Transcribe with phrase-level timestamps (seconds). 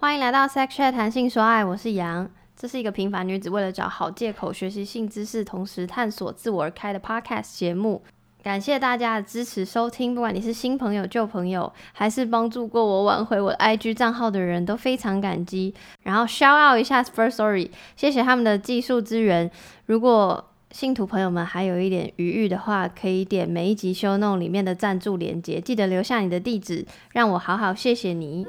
[0.00, 2.26] 欢迎来到 Sex Chat 谈性说爱，我是杨。
[2.56, 8.02] 这是一个平凡女子为了找好借口学习性知识，同时探索自我而开的 Podcast 节目。
[8.42, 15.74] 感谢大家的支持收听，不管你是新朋友、旧朋友，还是帮助过我挽回我的 IG 账号的人，都非常感激。
[16.02, 19.50] 然后 shout out 一下 Firstory，谢谢他们的技术支援。
[19.84, 28.46] 如果信徒朋友们还有一点余裕的话，可以点每一集 show no 里面的赞助连接，记得留下你的地址，让我好好谢谢你。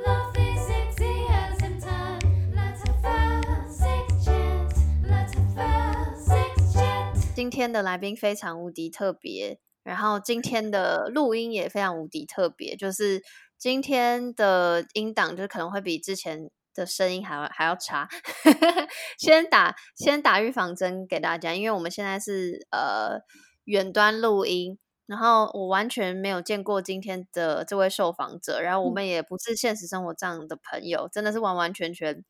[7.41, 13.23] 今天的来宾非常无敌特别，然后今天的录音也非常无敌特别，就是
[13.58, 18.08] 今天的音档就可能会比之前的声音还要还要差。
[19.17, 23.22] 先打先打预防针给大家，因为我们现在是呃
[23.64, 32.23] 远端录音，然后我完全没有见过今天的这位受访者，然后我们也不是现实生活这样的朋友，真的是完完全全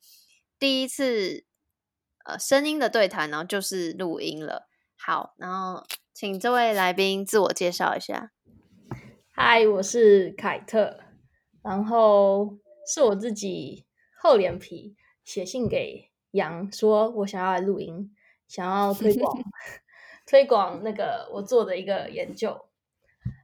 [0.58, 1.44] 第一次
[2.24, 4.70] 呃声音的对谈，然后就是录音了。
[5.04, 5.82] 好，然后
[6.14, 8.30] 请这位来宾自我介绍一下。
[9.32, 11.00] 嗨，我是凯特，
[11.60, 13.84] 然后是我自己
[14.16, 18.14] 厚脸皮写信给杨，说我想要来录音，
[18.46, 19.36] 想要推广
[20.24, 22.66] 推广那个我做的一个研究。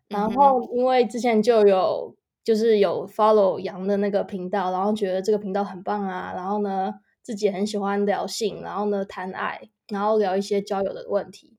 [0.06, 6.95] 然后因为之前就有就是有 follow 杨的那个频道，然后觉得这个频道很棒啊，然后呢
[7.28, 9.68] 自己很喜欢聊性，然后呢谈爱。
[9.90, 11.56] 然后聊一些交友的问题，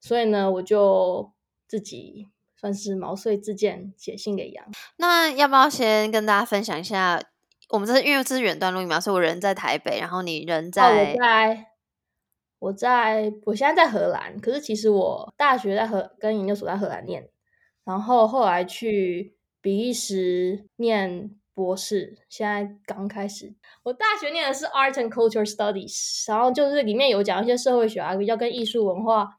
[0.00, 1.30] 所以呢，我就
[1.68, 2.26] 自己
[2.58, 4.66] 算是毛遂自荐写信给杨。
[4.96, 7.22] 那要不要先跟大家分享一下？
[7.68, 11.12] 我们这是因为这是远端录音嘛，所以我人在台北，然后你人在……
[11.12, 11.66] 哦、我在，
[12.58, 14.40] 我在，我现在在荷兰。
[14.40, 17.28] 可是其实我大学在荷，跟研究所在荷兰念，
[17.84, 21.36] 然后后来去比利时念。
[21.56, 29.38] 博士现在刚开始，我大学念的是 Art and Culture Studies，然后就是里面有讲一些社会学啊，比较跟艺术文化，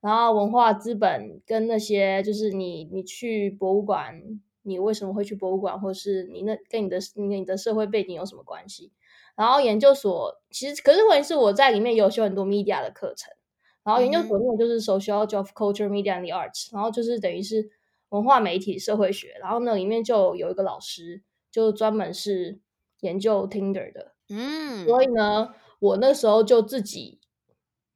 [0.00, 4.22] 然后文化资本跟那些就是你你去博物馆，
[4.62, 8.92] 你为什么会去博物馆，或是你那跟你的你的社会背景有什么关系？
[9.34, 13.34] 然后研究所其实可是问题是我在里面有修很多 media 的课程，
[13.82, 17.68] 然后研究所念的就是 Sociology of Culture, Media and the Arts，然后就是等于是
[18.10, 21.24] 文化媒体社会学，然后呢里面就有一个老师。
[21.50, 22.60] 就专门是
[23.00, 27.18] 研究 Tinder 的，嗯，所以呢，我那时候就自己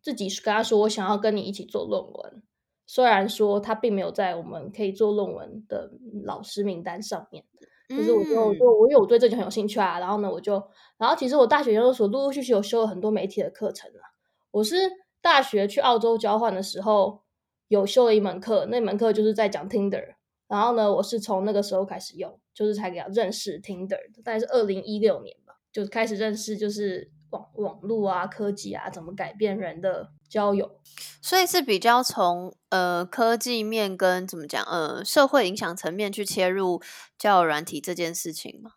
[0.03, 2.43] 自己跟他说，我想要跟你一起做论文。
[2.87, 5.91] 虽然说他并没有在我们可以做论文的
[6.25, 7.45] 老师名单上面，
[7.89, 9.99] 可是我就我就我因为我对这就很有兴趣啊。
[9.99, 10.63] 然后呢，我就
[10.99, 14.13] 然后其实我大学研究所陆陆续续有修了很多媒体的课程啊。
[14.51, 14.77] 我是
[15.23, 17.23] 大学去澳洲交换的时候
[17.69, 20.17] 有修了一门课，那门课就是在讲 Tinder。
[20.47, 30.79] 然后呢，我是从那个时候开始用，就是才给他认识 Tinder 的，大概是二零一六年吧，就是开始认识，就是网网络啊、科技啊，怎么改变人的交友，
[31.23, 36.83] 所以是比较从呃科技面跟怎么讲呃社会影响层面去切入
[37.19, 38.73] 交友软体这件事情嘛？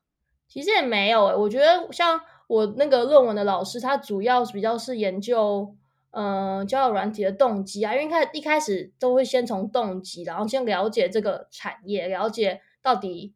[0.47, 5.75] 其实也没有诶、欸，我觉得像我那个论文的老师，他主要比较是研究。
[6.19, 13.35] 嗯、呃，交友软体的动机啊，因为开一开始都会先从动机，然后先了解这个产业，了解到底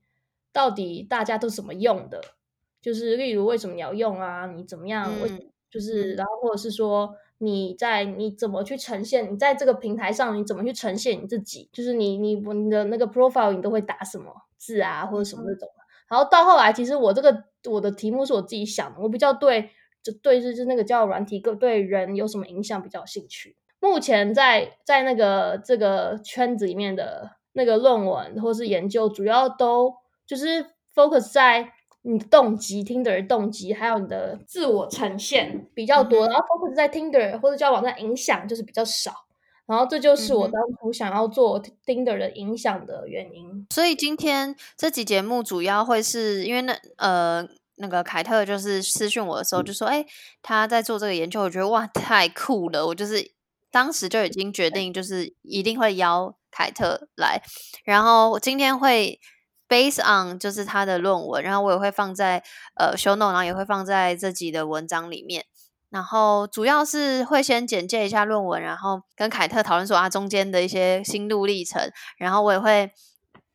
[0.52, 2.20] 到底大家都怎么用的，
[2.82, 19.70] 就是例如为什么你要用啊，你怎么样，嗯、就是然后或者是说你在你怎么去呈现，你在这个平台上你怎么去呈现你自己，就是你你你的那个 profile 你都会打什么字啊，或者什么那种，嗯、然后到后来其实我这个我的题目是我自己想的，我比较对。
[20.04, 23.56] 就对，就是那个交友软体，个对人有什么影响比较有兴趣。
[23.80, 29.94] 目前在在那个这个圈子里面的那个论文或是研究，主要都
[30.28, 31.74] 就是 focus 在
[32.04, 36.28] 你的动机，Tinder 的动机，还有你的自我呈现比较多。
[36.28, 39.12] 然后 focus 在 Tinder 或者交友网站影响就是比较少。
[39.66, 43.66] 然后这就是我当初想要做 Tinder 的影响的原因。
[43.72, 47.48] 所以今天这期节目主要会是因为那呃。
[47.82, 50.08] 那个凯特就是私讯我的时候就说：“哎、欸，
[50.42, 52.86] 他在做这个研究，我觉得哇，太酷了！
[52.86, 53.34] 我就是
[53.72, 57.42] 当时就已经决定，就是一定会邀凯特来。
[57.84, 59.20] 然后今天会
[59.68, 62.44] base on 就是他的论文，然后我也会放在
[62.76, 65.46] 呃 show note，然后也会放在这集的文章里面。
[65.90, 71.92] 然后主要是会先简介一下论文，然后跟凯特讨论说啊中间的一些心路历程。
[72.18, 72.92] 然后我也会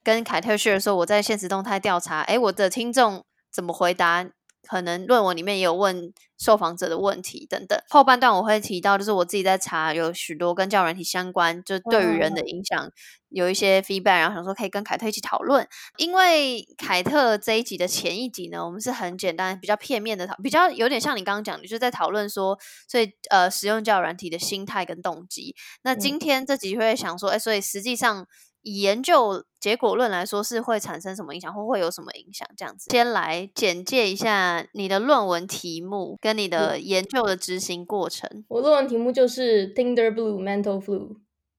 [0.03, 3.25] 跟凯特 share 说我在现实动态调查，哎，我的听众。”
[3.57, 4.29] 怎么回答
[4.69, 7.79] 可能论文里面也有问受访者的问题等等。
[7.89, 12.91] 后半段我会提到，就是我自己在查，有许多跟交友软体相关，就对于人的影响
[13.29, 15.67] 有一些 feedback，然后想说可以跟凯特一起讨论。
[15.97, 25.55] 因为凯特这一集的前一集呢，我们是很简单、比较片面的讨，比较有点像你刚刚讲的，就是在讨论说，所以呃，使用交友软体的心态跟动机。
[25.83, 28.27] 那今天这集会想说，哎，所以实际上。
[28.67, 32.49] 以研究结果论来说，是会产生什么影响，或会有什么影响？
[32.57, 38.45] 这样子，先来简介一下你的论文题目跟你的研究的执行过程。
[38.49, 41.17] 我论文题目就是 Tinder Blue Mental Flu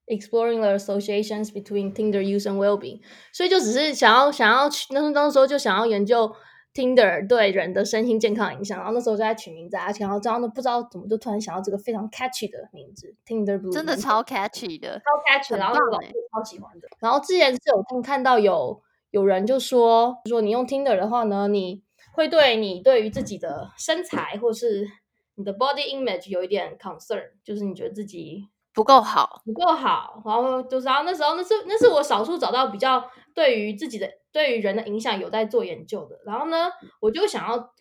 [0.08, 3.00] Exploring the Associations Between Tinder Use and Well-being，
[3.32, 6.30] 所以就只是想要想要去那那时候就想要研究。
[6.78, 16.00] Tinder 对人的身心健康影响，然后那时候就在取名字，而且然后这样都不知道怎么就突然想到这个非常 catchy 的名字，Tinder Blue，真的超 catchy 的，超 catchy，然后我
[16.32, 16.88] 超喜欢的。
[17.00, 18.80] 然后之前是有看看到有
[19.10, 21.82] 有人就说，就说你用 Tinder 的话呢，你
[22.14, 24.88] 会对你对于自己的身材或是
[25.34, 30.22] 你的 body image 有一点 concern，就是你觉得自己不够好，不够好。
[30.24, 33.04] 然后就是然后那时候那是那是我少数找到比较
[33.38, 34.10] 对于自己的。
[34.34, 36.70] 对于人的影响有在做研究的，然后呢，
[37.00, 37.74] 我就想要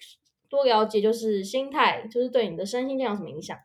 [0.49, 3.59] 多了解，就是心态，就是对你的身心健康有什么影响？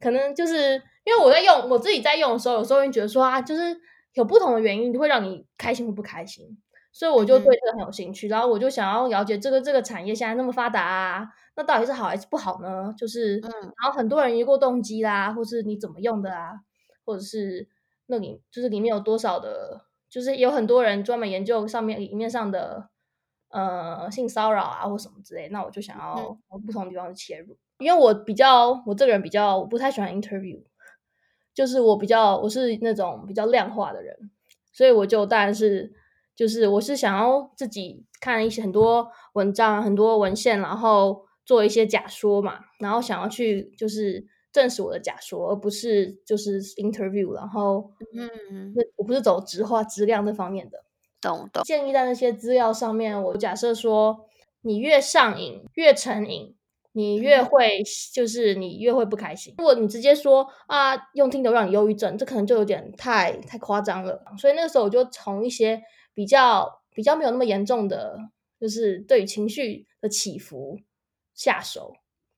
[0.00, 3.78] 可能就是因为我在用，我自己在用的时候，有时候会觉得说啊，就是
[4.14, 6.56] 有不同的原因会让你开心或不开心，
[6.90, 12.94] 所以我就对这个很有兴趣，嗯、然后我就想要了解这个这个产业现在那么发达啊，那到底是好还是不好呢？
[12.96, 16.52] 就是，嗯，然后很多人一过动机啦，或是你怎么用的啊，
[17.04, 17.68] 或者是
[18.06, 19.87] 那里就是里面有多少的。
[20.10, 22.88] 就是有很多人专门研究上面里面上的
[23.50, 30.62] 呃性骚扰啊或什么之类，那我就想要从不同地方切入，嗯，因为我比较我这个人比较我不太喜欢 interview，
[31.54, 34.30] 就是我比较我是那种比较量化的人，
[34.72, 35.92] 所以我就当然是
[36.34, 44.26] 就是我是想要自己看一些很多文章很多文献，然后做一些假说嘛，然后想要去就是。
[44.58, 50.84] 证实我的假说，而不是就是 interview，然后嗯，我不是走质化质量那方面的，
[51.20, 51.62] 懂懂。
[51.62, 54.26] 建议在那些资料上面，我假设说，
[54.62, 56.56] 你越上瘾，越成瘾，
[56.92, 57.82] 你越会
[58.12, 59.54] 就是你越会不开心。
[59.58, 64.24] 如果你直接说啊，用 Tinder 让你忧郁症，这可能就有点太太夸张了。
[64.38, 65.80] 所以那个时候我就从一些
[66.12, 68.18] 比较比较没有那么严重的，
[68.60, 70.78] 就是对于情绪的起伏
[71.34, 71.94] 下手，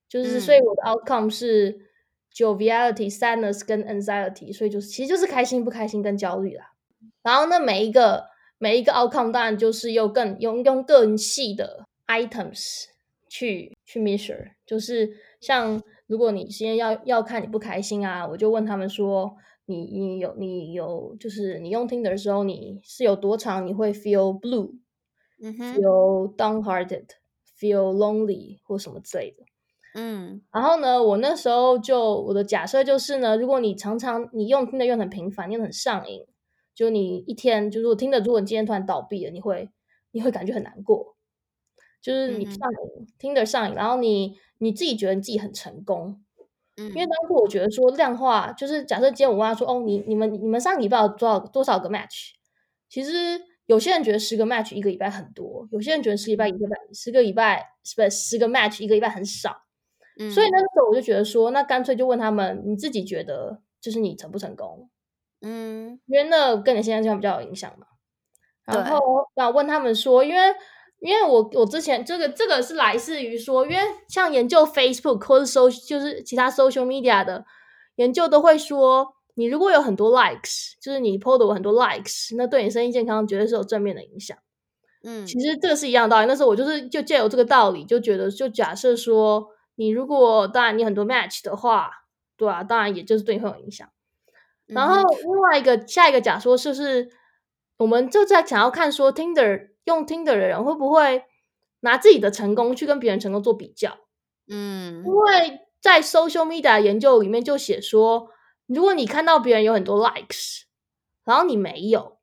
[0.09, 1.90] 就是所以我的 outcome 是。
[2.31, 6.73] 嗯 Joviality, sadness 跟 anxiety，所以就是其实就是开心不开心跟焦虑啦。
[7.23, 8.29] 然后呢，每一个
[8.59, 12.85] 每一个 outcome 当然就是用更用用更细的 items
[13.29, 15.11] 去去 measure，就是
[15.41, 19.37] 像如果你今天要要看你不开心啊，我就问他们说，
[19.67, 24.75] 你你有你有就是你用 Tinder 的时候，你是有多长你会 feel blue，
[25.43, 29.45] 嗯哼，feel downhearted，feel lonely 或什么之类的。
[29.95, 36.25] 嗯，然后呢，我那时候就我的假设就是呢，如果你常常你用听的用很频繁，用很上瘾，
[36.75, 39.69] 就你一天就是我听的，如果你今天突然倒闭了，你会
[40.13, 41.17] 你会感觉很难过，
[42.01, 46.23] 就是你上瘾，听的上瘾，然后你你自己觉得你自己很成功，
[46.77, 52.31] 嗯，因为当初我觉得说量化，就是假设今天我问他说，哦，你你们你们上礼拜有多少多少个 match？
[52.89, 59.63] 其实有些人觉得十个 match 一个礼拜很多，有些人觉得十礼拜一个礼拜十个礼拜是不是十个 match 一个礼拜很少。
[60.29, 64.91] 所以那个时候我就觉得说，那干脆就问他们，你自己觉得就是你成不成功？
[65.41, 67.87] 嗯，因为那跟你现在这样比较有影响嘛。
[68.67, 69.01] 然后
[69.35, 70.41] 那问他们说，因为
[71.01, 73.79] 因为我我之前这个这个是来自于说，因为
[74.09, 77.47] 像研究 Facebook 或者 social 就是其他 social media 的
[77.95, 84.37] 研究都会说，你如果有很多 likes，就是你 po 的我很多 likes，那对你身心健康绝对是有正面的影响。
[85.03, 86.27] 嗯，其实这个是一样的道理。
[86.27, 89.47] 那时候我就是就借由这个道理，就觉得就假设说。
[89.81, 91.91] 你如果当然你很多 match 的话，
[92.37, 93.89] 对啊，当然也就是对你会有影响。
[94.67, 97.09] 然后另外一个下一个假说就是，
[97.79, 101.25] 我们就在想要看说 Tinder 用 Tinder 的人会不会
[101.81, 103.97] 拿自己的成功去跟别人成功做比较？
[104.49, 108.29] 嗯，因为在 social media 研究里面就写说，
[108.67, 110.65] 如果你看到别人有很多 likes，
[111.25, 112.19] 然后你没有，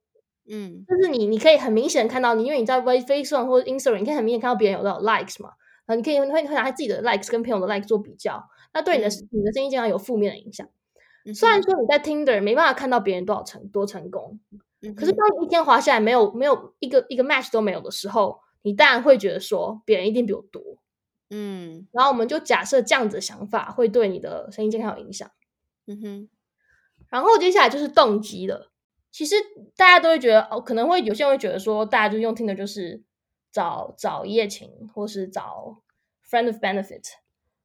[0.47, 5.53] 嗯，就是你你可以很明显看到你，因为你在 Facebook 或者 Instagram，你可以很明显看到别人有多少 likes 嘛。
[5.87, 10.67] 啊，你可以会会拿自己的 likes 跟朋友的 likes 做比较，那对你的、嗯、你的身心健康有负面的影响。
[11.25, 14.39] 嗯、虽然说你在 Tinder 没办法看到别人多少成多成功，
[14.81, 20.61] 嗯、可是当你一天滑下来没有没有一个一个 match 都没有的时候，你当然会觉得说别人一定比我多。
[21.29, 25.29] 嗯，然后我们就假设这样子的想法会对你的身心健康有影响。
[25.87, 26.29] 嗯哼，
[27.09, 28.71] 然后接下来就是动机了。
[29.09, 29.35] 其实
[29.77, 33.06] 大家都会觉得哦，可能会有些人会觉得说，大家就用 Tinder 就是。
[33.57, 35.81] 找找一夜情，或是找
[36.29, 37.03] friend of benefit，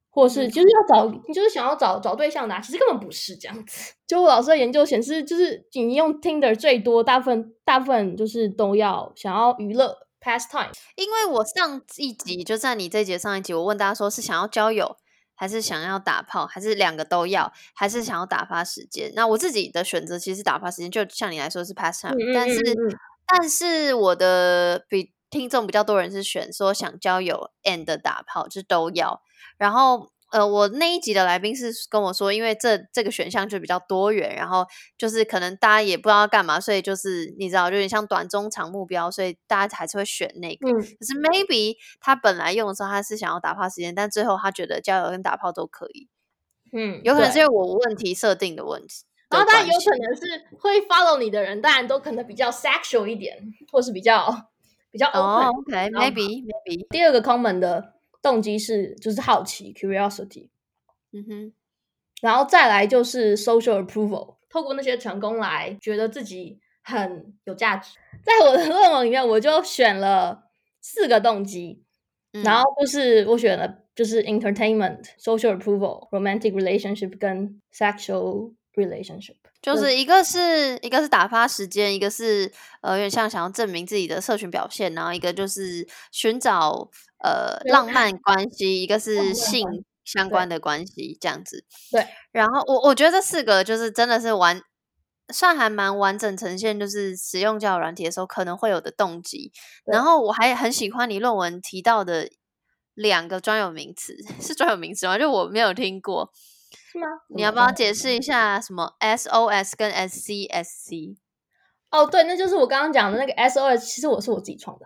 [0.08, 3.92] 或是就是要找，嗯、你就是想要找找对象的、啊，其实根本不是这样子。
[4.08, 10.70] 就我老师的研究显示，就是你用 Tinder 最多，大部分大部分就是都要想要娱乐 pastime。
[10.96, 14.96] 因为我上一集就在你这节上一集，我问大家说是想要交友，
[15.34, 19.12] 还是想要打炮，还是两个都要，还是想要打发时间？
[19.14, 22.96] 那我自己的选择其实打发时间，就像你来说是 pastime，、嗯、但是、嗯、
[23.26, 25.12] 但是我的比。
[25.32, 29.22] 听众比较多人是选说想交友 and 打炮，就都要。
[29.56, 40.70] 然后呃，我那一集的来宾是跟我说，因为这这个选项就比较多元，然后就是可能大家也不知道要干嘛，所以就是你知道，就有点像短中长目标，所以大家还是会选那个。
[40.70, 46.08] 嗯、可是 maybe 他本来用的时候他是想要打炮时间，但最后他觉得交友跟打炮都可以。
[46.72, 49.04] 嗯，有可能是因为我问题设定的问题。
[49.28, 53.38] 然后当然有可能是会 follow 你的人，当然都可能比较 sexual 一点，
[53.70, 54.51] 或是比较。
[54.92, 56.86] 比较 OK，maybe maybe。
[56.90, 60.50] 第二个 common 的动机是就是好奇 curiosity，
[61.12, 61.52] 嗯哼，
[62.20, 67.98] 然后再来就是 social approval，透过那些成功来觉得自己很有价值。
[68.22, 71.82] 在我的论文里面，我就选了四个动机，
[72.32, 79.36] 嗯、然后就是我选了就是 entertainment、social approval、romantic relationship 跟 sexual relationship。
[79.60, 82.50] 就是一个是一个是打发时间，一个是
[82.80, 86.90] 呃有点像想要证明自己的社群表现，然后一个就是寻找
[87.22, 91.64] 呃浪漫关系，一个是性相关的关系这样子。
[91.92, 94.60] 对，然后我我觉得这四个就是真的是完
[95.32, 99.52] 算还蛮完整呈现，就是使用交友软体的时候可能会有的动机。
[99.84, 102.28] 然后我还很喜欢你论文提到的
[102.94, 105.16] 两个专有名词， 是专有名词吗？
[105.16, 106.32] 就我没有听过。
[106.92, 107.06] 是吗？
[107.28, 111.16] 你要不要解释一下什么 SOS 跟 SCSC？
[111.90, 114.84] 哦，对，那就是我刚刚讲的那个 SOS，其实我是我自己创的。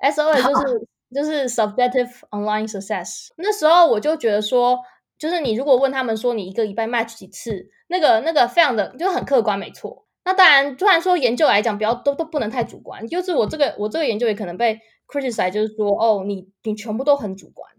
[0.00, 3.28] SOS 就是 就是 Subjective Online Success。
[3.36, 4.78] 那时候我就觉得说，
[5.18, 10.06] 就是你如果问他们说你一个礼拜 match 几次，那个那个非常的就很客观，没错。
[10.24, 13.06] 那当然，虽然说研究来讲，不要都都不能太主观。
[13.06, 17.70] 就是我这个我这个研究也可能被 criticize，就是说哦，你你全部都很主观。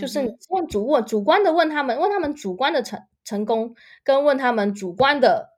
[0.00, 5.50] 就是问主问主观的问他们，问他们主观的成成功，跟问他们主观的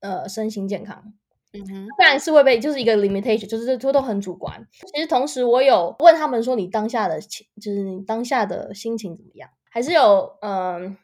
[0.00, 1.12] 呃身心健康，
[1.52, 4.66] 嗯哼，当然是会被就是一个 limitation，就是这都很主观。
[4.92, 9.48] 其实同时我有问他们说，你当下的情，就是你当下的心情怎么样？
[9.70, 10.96] 还是有嗯、呃、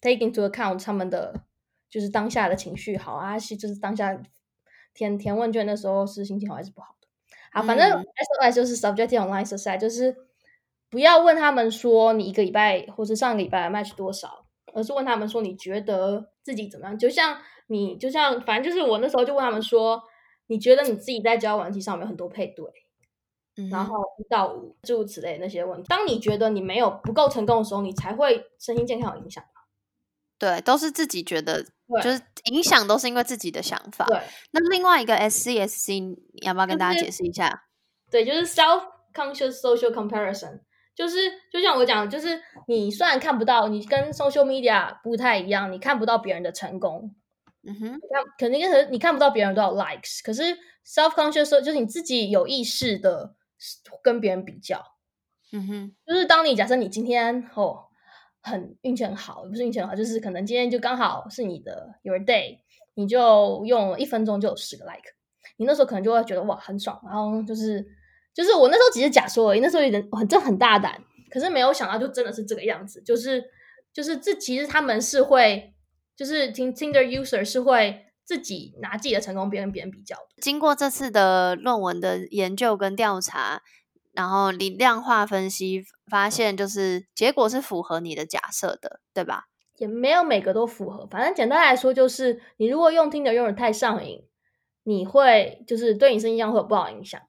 [0.00, 1.42] take into account 他们的
[1.90, 4.18] 就是当下的情绪好啊，是就是当下
[4.94, 7.08] 填填问卷的时候是心情好还是不好的？
[7.52, 8.04] 好，反正
[8.40, 10.25] SOS 就是 subjective online society，就是。
[10.96, 16.98] 不要问他们说你一个礼拜或是上个礼拜 match 多少，而是问他们说你觉得自己怎么样？
[16.98, 17.36] 就像
[17.66, 20.02] 你，就像反正就是我那时候就问他们说，
[20.46, 22.64] 你觉得你自己在交友软体上面有很多配对，
[23.58, 25.86] 嗯、然后一到五诸如此类那些问题。
[25.86, 29.44] 当你觉得你没有不够成功的时候，你才会身心健康有影响。
[30.38, 31.62] 对，都是自己觉得，
[32.02, 34.06] 就是影响都是因为自己的想法。
[34.06, 34.18] 对，
[34.52, 37.64] 那另外一个 SCSC，你要不要跟大家解释一下？
[38.10, 40.60] 对，就是 self-conscious social comparison。
[40.96, 41.18] 就是
[41.52, 47.14] 就像我讲，就是你虽然看不到，你跟 social media 不太一样，你看不到别人的成功，
[47.68, 50.42] 嗯哼，那肯定是你看不到别人多少 likes，可是
[50.86, 53.34] self conscious 就是你自己有意识的
[54.02, 54.82] 跟别人比较，
[55.52, 57.84] 嗯哼，就是当你假设你今天哦
[58.40, 62.60] 很运气很好，不是运气很好，就是可能今天就刚好是你的 your day，
[62.94, 65.12] 你就用一分钟就有十个 like，
[65.58, 67.86] 你那时候可能就会觉得哇很爽，然后就是。
[68.36, 73.42] 就是我那时候只是假说而已，那时候有点很这很大胆，可是没有想到就真的是这个样子，就是
[73.94, 75.72] 就是这其实他们是会，
[76.14, 80.42] 就是 Tinder user 是会自己拿自己的成功别人别人比较的。
[80.42, 83.62] 经过这次的论文的研究跟调查，
[84.12, 89.44] 然后你量化分析发现，就是结果是符合你的假设的，对吧？
[89.78, 94.22] 也没有每个都符合，反正简单来说就是，你如果用 Tinder 用的太上瘾，
[94.84, 97.20] 你会就是对你身体上会有不好影响。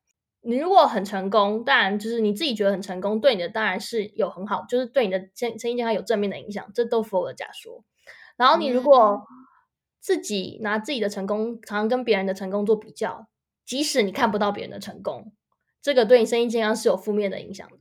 [0.48, 7.84] 你如果很成功，当然就是你自己觉得很成功，对你的当然是有很好，就是对你的身身心健康有正面的影响，这都符合假说。
[8.38, 9.28] 然后你如果
[10.00, 13.28] 自己拿自己的成功，常常跟别人的成功做比较，
[13.66, 15.34] 即使你看不到别人的成功，
[15.82, 17.76] 这个对你身心健康是有负面的影响的。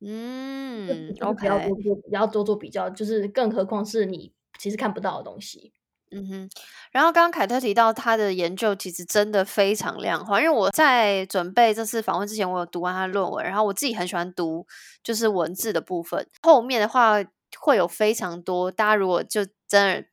[0.00, 5.72] 嗯，OK，不要多做，不要多做比较，就是更何况是你其实看不到的东西。
[6.10, 6.50] 嗯哼，
[6.92, 14.66] 然后刚刚凯特提到他的研究其实真的非常量化，因为我在准备这次访问之前，我有读完他的论文，然后我自己很喜欢读
[15.02, 17.16] 就是文字的部分，后面的话
[17.58, 20.04] 会有非常多，大家如果就真的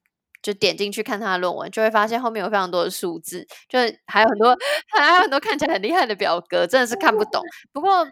[0.41, 4.55] 就点进去看他的论文，就会发现后面有非常多的数字，就还有很多
[4.97, 7.41] 还有很多看起来很厉害的表格，真的是看不懂。
[7.73, 8.05] 不过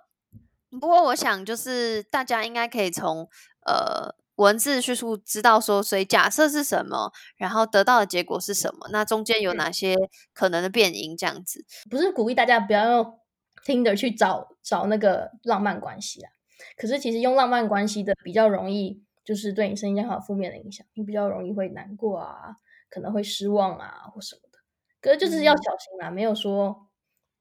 [0.79, 3.29] 不过我想，就是大家应该可以从
[3.65, 9.95] 呃文字叙述知道说，所以假设是什么，然后得到的结果是什么，那中间有哪些
[10.33, 11.65] 可能的变因，这样子。
[11.89, 13.19] 不是鼓励大家不要用
[13.65, 16.31] Tinder 去找找那个浪漫关系啊，
[16.77, 22.55] 可是其实用浪漫关系的比较容易，就是对你身心健康有负面的影响，你比较容易会难过啊，
[22.89, 24.59] 可能会失望啊或什么的。
[24.99, 26.87] 可是就是要小心啦，嗯、没有说。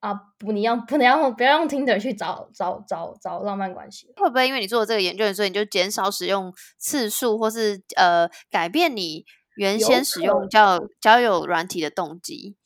[0.02, 12.56] 啊，不，你要不能用不要用 Tinder 去找找找找浪漫关系，会不会因为你做了这个研究，所以你就减少使用次数，或是呃改变你原先使用交友交友软体的动机？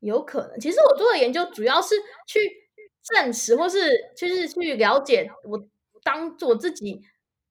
[0.00, 0.58] 有可能。
[0.58, 1.94] 其实我做的研究主要是
[2.26, 2.40] 去
[3.04, 5.64] 证实，或是就是去了解我
[6.02, 7.00] 当做自己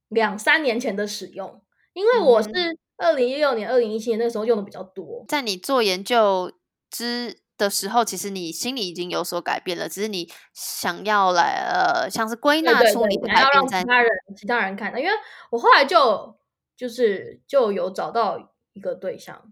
[0.09, 2.49] 两三年前的使用，因为我是
[2.97, 5.23] 二零一六年、二零一七年那个时候用的比较多。
[5.29, 6.51] 在你做研究
[6.89, 14.97] 之的时候，其实你心里已经有所改变了，只是你想要来呃，像是归纳出你的改变，要让其他人其他人看到。
[14.97, 15.11] 因为
[15.51, 16.35] 我后来就
[16.75, 19.51] 就是就有找到一个对象，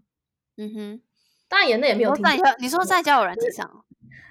[0.56, 1.02] 嗯哼，
[1.48, 3.84] 当然也那也没有在你说在交友软件上，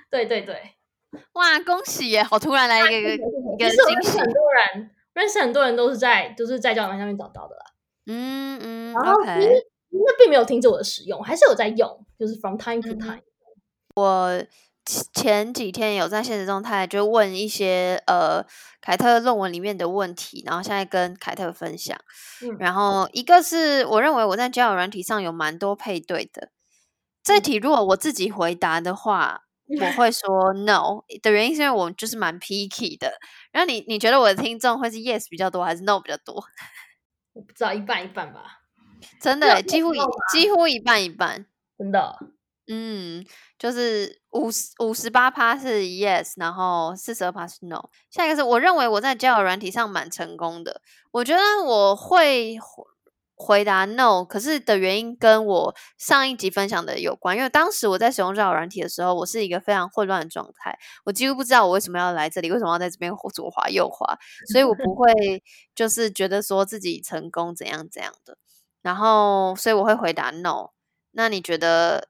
[0.09, 0.75] 对对对，
[1.33, 2.21] 哇，恭喜耶！
[2.21, 7.65] 好突然来一个一个惊喜，很多人认识很多人都是在都是在交友软件上面找到的啦，
[8.07, 13.21] 嗯嗯，然后其实那并没有停止我的使用，还是有在用，就是 from time to time。
[14.00, 14.44] 我
[14.86, 18.44] 前几天有在现实状态就问一些呃
[18.82, 21.98] 凯特论文里面的问题，然后现在跟凯特分享。
[22.41, 26.50] 嗯、然后一个是我认为我在交友软体上有蛮多配对的，
[27.24, 33.20] 这题如果我自己回答的话，嗯、我会说 no 的原因是因为我就是蛮 picky 的。
[33.51, 36.44] 然后你你觉得我的听众会是 yes 比较多还是 no 比较多？
[37.34, 38.62] 我不知道，一半一半吧。
[39.22, 39.94] 真的，几乎
[40.32, 41.46] 几乎一半一半，
[41.77, 42.18] 真的。
[42.72, 43.26] 嗯，
[43.58, 47.82] 就是五十五十八趴是 yes，然后四十二趴是 no。
[48.12, 50.80] 下一个是我认为我在交友软体上蛮成功的，
[51.12, 52.60] 我觉得我会
[53.34, 64.16] 回答 no，可是的原因跟我上一集分享的有关，因为当时我在使用交友软体的时候，我是一个非常混乱的状态，我几乎不知道我为什么要来这里，为什么要在这边左滑右滑，
[64.52, 65.12] 所以我不会
[65.74, 68.38] 就是觉得说自己成功怎样怎样的，
[68.84, 70.70] 然后所以我会回答 no。
[71.14, 72.10] 那你觉得？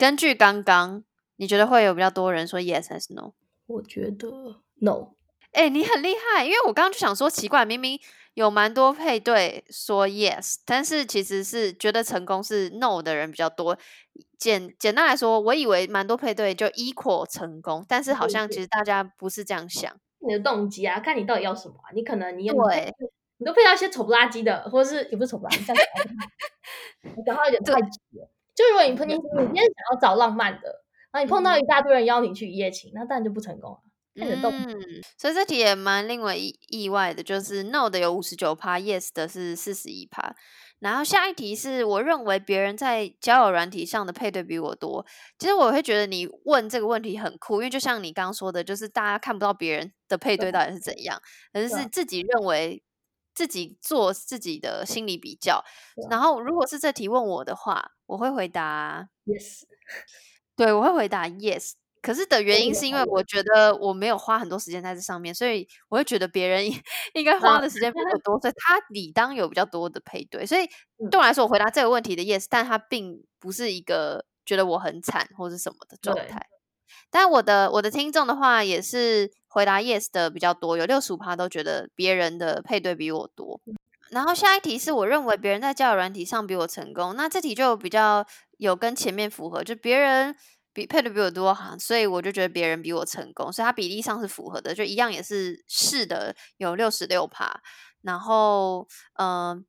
[0.00, 1.04] 根据刚刚，
[1.36, 3.32] 你觉得会有比较多人说 yes 还是 no？
[3.66, 4.30] 我觉得
[4.76, 5.10] no。
[5.52, 8.00] 哎、欸，你很厉害，因为我刚刚就想说奇怪，明明
[8.32, 13.76] 有蛮多配对说 yes，但是其实是觉得成功是 no 的人比较多。
[14.38, 19.94] 简简单来说，我以为蛮多配对就 equal 成功，但是好像其实大家不是这样想。
[20.26, 21.92] 你的动机啊，看你到底要什么啊？
[21.94, 22.90] 你可能你用对，
[23.36, 25.58] 你都配到一些丑不拉几的，或者是也不是丑不拉几，
[27.02, 28.30] 你讲话有点太直了。
[28.60, 30.68] 就如果你碰你你今天想要找浪漫的，
[31.10, 33.80] 然后你碰到一大堆人邀你去一夜情，嗯、那当然就不成功了。
[34.16, 34.76] 嗯，
[35.16, 40.34] 所以这题也蛮令我意意外的，就是 no 的有五十九趴，yes 的是四十一趴。
[40.80, 45.06] 然后下一题是我认为别人在交友软体上的配对比我多。
[45.38, 51.18] 其实我会觉得你问这个问题很酷，因为就像你刚刚说的，就是大家看不到别人的配对到底是怎样，
[51.54, 52.82] 而是自己认为。
[53.40, 55.64] 自己做自己的心理比较，
[56.10, 59.62] 然后如果是这题问我的话，我会回答 yes，
[60.54, 61.72] 对，我会回答 yes。
[62.02, 66.66] 可是的原因是因为我觉得我没有花很多时间在这上面，所以我会觉得别人
[67.14, 70.44] 应 该花的时间比较多，所以他理当有比较多的配对。
[70.44, 70.68] 所以
[71.10, 76.46] 对我来说，我回答这个问题的 yes，但他并不是一个觉得我很惨或是什么的状态。
[77.10, 83.60] 但我的我的听众的话也是回答 yes 的比较多，有六十五趴都觉得别人的配对比我多。
[84.10, 88.26] 然后下一题是我认为别人在交友软体上比我成功，那这题就比较
[88.58, 90.34] 有跟前面符合，就别人
[90.72, 97.60] 比配的比我多哈，所以我就觉得别人比我成功，所以它比例上是符合的，就一样也是是的，有六十六趴。
[98.02, 99.64] 然后嗯、呃，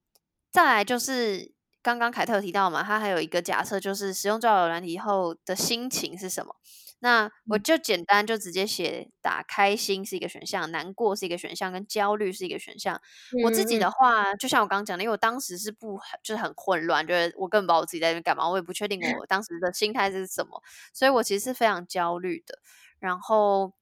[0.52, 1.52] 再来就是
[1.84, 6.56] 刚刚凯特提到嘛，他还有一个假设，就是使用交友软体后的心情是什么？
[7.04, 12.96] 那我就简单就直接写打开心是一个选项，难过是一个选项，跟焦虑是一个选项。
[13.32, 20.62] 嗯、我自己的话，就像我刚刚讲的，因为我当时是不就是很混乱，就是我根本不知道我自己在那边干嘛，我也不确定我当时的心态是什么，
[20.94, 22.60] 所以我其实是非常焦虑的。
[23.00, 23.74] 然后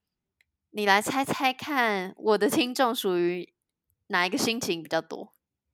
[0.71, 3.53] 你来猜猜看，我的听众属于
[4.07, 5.33] 哪一个心情比较多？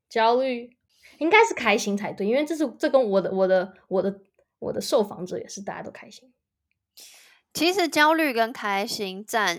[0.09, 0.75] 焦虑
[1.19, 4.21] 应该是开心才对，因为这是这跟我的我的我的
[4.57, 6.33] 我的受访者也是大家都开心。
[7.55, 9.57] 其实焦虑跟开心占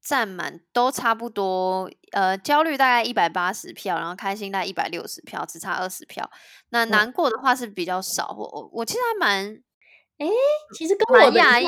[0.00, 6.30] 占满都差不多，呃，焦虑大概一百八十票，然后开心大概一百六十票，只差二十票。
[6.70, 9.44] 那难过的话是比较少，我我我其实还蛮，
[10.18, 10.30] 诶，
[10.74, 11.66] 其实跟我讶异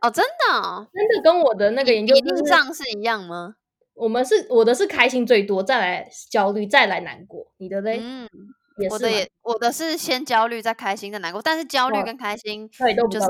[0.00, 2.14] 哦，真的、哦，真的跟我的那个研究、
[2.46, 3.56] 上是一样吗？
[3.94, 7.52] 我们是我的是开心最多，再来焦虑，再来难过。
[7.58, 7.98] 你的嘞？
[8.00, 8.26] 嗯，
[8.78, 11.42] 也是我的也我的是先焦虑，再开心，再难过。
[11.42, 13.26] 但是焦虑跟开心，对，都就是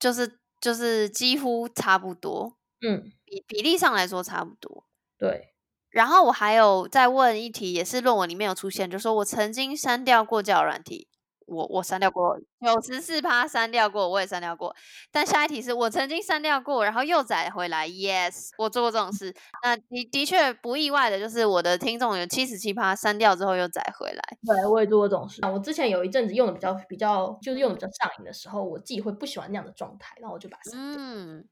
[0.00, 2.56] 就是就是几乎差不多。
[2.80, 4.86] 嗯，比比例上来说差不多。
[5.18, 5.52] 对。
[5.90, 11.08] 然后我还有再问一题，也是论文里面有出现，就是说我曾经删掉过交友软体。
[11.50, 14.74] 我我删掉过九十四趴删掉过，我也删掉过。
[15.10, 17.88] 但下一题是我曾经删掉过，然后又载回来。
[17.88, 19.34] Yes，我做过这种事。
[19.62, 24.22] 那的的确不意外的，就是我的听众有七十七趴删掉之后又载回来。
[24.46, 25.44] 对，我也做过这种事。
[25.46, 31.02] 我之前有一阵子用的比较比较，就是用的比较上瘾的时候，我自己会不喜欢那样的状态，然后我就把它删掉。
[31.02, 31.44] 嗯，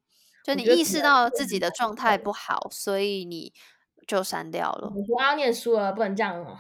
[0.45, 3.53] 就你意识到自己的状态不好，所以你
[4.07, 4.91] 就删掉了。
[5.17, 6.57] 我要念书了，不能这样哦。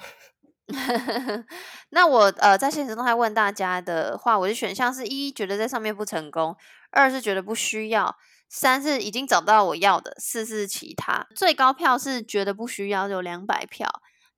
[1.90, 6.54] 那我呃在现实中还问大家的话，我的选项是一觉得在上面不成功，
[6.90, 8.14] 二是觉得不需要，
[8.50, 11.26] 三是已经找到我要的，四是其他。
[11.34, 13.88] 最高票是觉得不需要，有两百票，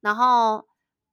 [0.00, 0.66] 然后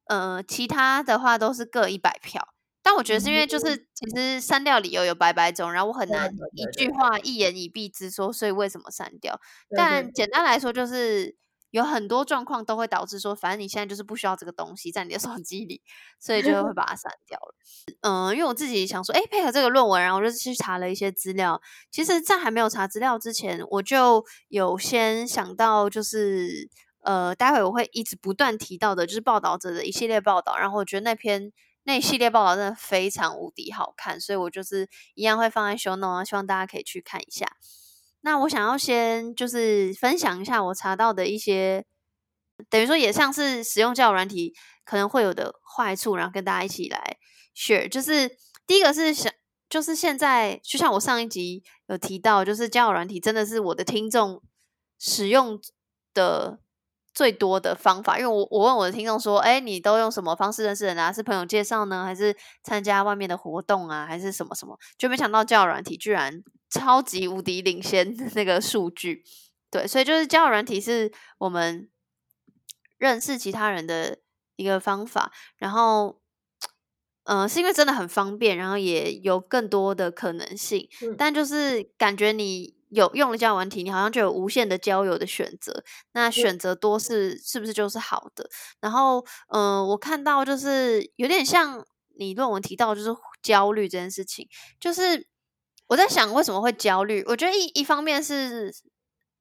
[0.06, 2.50] 呃其他的话都是各一百票。
[2.84, 9.40] 但我觉得是因为就是其实删掉理由有百百种，然后我很难一句话一言以蔽之说，所以为什么删掉？
[9.76, 11.36] 但简单来说就是。
[11.72, 15.82] 有很多状况都会导致说，反正你现在就是不需要这个东西在你的 手机里，
[16.20, 17.56] 所以就会 把它删掉了。
[18.02, 21.62] 嗯，因为我自己想说，哎，配合这个论文，然后我就去查了一些资料。
[21.92, 26.70] 其实，在还没有查资料之前，我就有先想到，就是
[27.04, 30.58] 呃，待会我会一直不断提到的，就是报道者的一系列报道。
[30.58, 31.52] 然后我觉得那篇
[31.84, 37.46] 那一系列报道真的非常无敌好看，所以我就是一样会放在 show note，希望大家可以去看一下。
[38.22, 41.86] 那我想要先就是分享一下我查到的一些，
[42.70, 44.54] 等于说也像是使用交友软体
[44.84, 47.18] 可能会有的坏处，然后跟大家一起来
[47.56, 47.88] share。
[47.88, 48.30] 就是
[48.66, 49.32] 第一个是想，
[49.70, 54.42] 就是现在就像我上一集有提到，就是交友软体真的是我的听众
[55.00, 55.60] 使用
[56.14, 56.60] 的
[57.18, 58.20] 最多的方法。
[58.20, 61.12] 因为我我问我的听众说，哎，你都用什么方式认识人啊？
[61.12, 64.78] 是朋友介绍呢，还是参加外面的活动啊，还是什么什么？
[64.98, 66.44] 就没想到交友软体居然。
[66.70, 69.24] 超级无敌领先那个数据，
[69.72, 71.90] 对，所以就是交友软体是我们
[72.98, 74.18] 认识其他人的
[74.58, 75.32] 一个方法。
[75.56, 76.20] 然后，
[77.24, 80.90] 嗯、呃，是因为真的很方便，然后也有更多的可能性。
[81.04, 85.84] 嗯、但就是感觉你有用了交友软体，你好像就有无限的交友的选择。
[86.14, 88.50] 那选择多是、嗯、是不是就是好的？
[88.82, 89.20] 然后，
[89.50, 91.86] 嗯、呃，我看到就是有点像
[92.18, 93.10] 你论文提到，就是
[93.42, 94.48] 焦虑这件事情，
[94.80, 95.28] 就是。
[95.90, 97.24] 我在想为什么会焦虑？
[97.28, 98.70] 我觉得一一方面是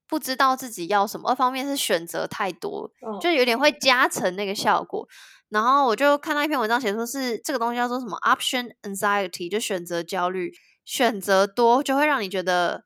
[0.07, 2.89] 不知道自己要什么，二方面是选择太多，
[3.21, 5.09] 就有点会加成那个效果。
[5.49, 10.53] 然后我就看到一篇文章写说是这个东西叫做什么 option anxiety，就选择焦虑。
[10.85, 12.85] 选择多就会让你觉得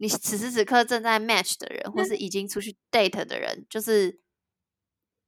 [0.00, 4.20] 你此时此刻正在 match 的人，或是已经出去 date 的人，就是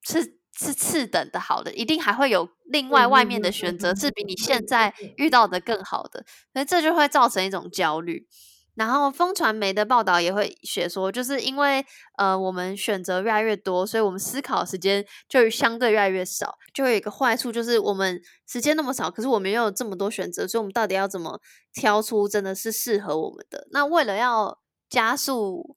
[0.02, 0.40] 是。
[0.54, 8.28] 是次等的好的，一定还会有另外外面的选择，是比你现在遇到的更好的，所以这就会造成一种焦虑。
[8.74, 11.82] 然后风传媒的报道也会写说，就是因为
[12.18, 16.58] 呃我们选择越来越多，所以我们思考时间就相对越来越少。
[16.74, 21.40] 就有一个坏处，就是我们时间那么少，可是我们又有这么多选择，所以我们到底要怎么
[21.72, 23.66] 挑出真的是适合我们的？
[23.72, 24.58] 那为了要
[24.92, 25.76] 加速。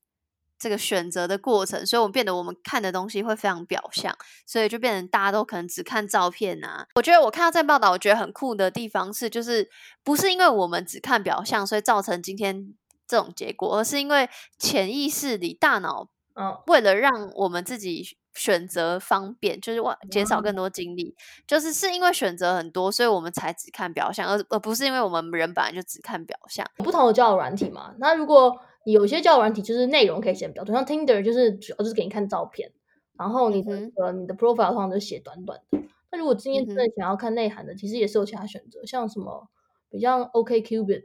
[0.58, 4.16] 这个选择的过程，所以我们变得我们看的东西会非常表象，
[4.48, 6.88] 所以就变成大家都可能只看照片啊。
[6.96, 9.70] 我觉得我看到这报道，我觉得很酷的地方是，就是
[10.02, 12.74] 不是因为我们只看表象，所以造成今天
[13.06, 21.14] 这种结果，而是因为潜意识里大脑，嗯，为了让我们自己选择方便，就是哇减少更多精力，
[21.46, 26.66] 就是是因为选择很多，所以我们才只看表象，而而不是因为我们人本来就只看表象。
[26.78, 28.58] 不同的交友软体嘛，那如果。
[28.92, 32.72] 有些交友软体就是内容可以写比较多，像 Tinder 就是主要就是给你看照片，
[33.18, 35.80] 然后你的呃、嗯、你的 profile 上就写短短的。
[36.12, 39.50] 那如果今天真的想要看内涵的，嗯、其实也是有其他选择，像什么
[39.90, 41.04] 比较 OkCupid，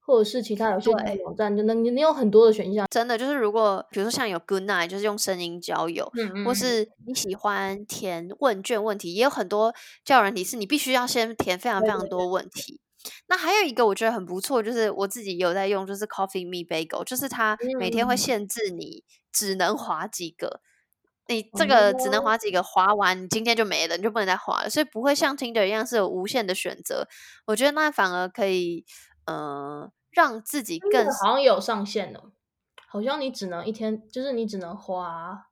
[0.00, 2.86] 或者是其他有些网站，就能你你有很多的选项。
[2.90, 6.10] 真的就是如果比如说像有 Goodnight，就是用声音交友，
[6.46, 12.80] 或是你喜欢填问卷问题，也有很多交友软体是你必须要先填非常非常多问题。
[13.26, 20.60] 那还有一个我觉得很不错，就是我自己有在用，就是 Coffee Me Bagel，就是它每天会限制你只能划几个，
[21.28, 27.06] 你这个只能划几个，划完你今天就没了，你就不能再划了，所以不会像 Tinder 一样是有无限的选择。
[27.46, 28.84] 我觉得那反而可以，
[29.26, 32.32] 呃，让自己更好像有上限了，
[32.88, 35.46] 好像你只能一天，就是你只能滑，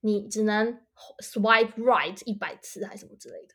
[0.00, 0.80] 你只能
[1.22, 3.54] swipe right 一百次还是什么之类的。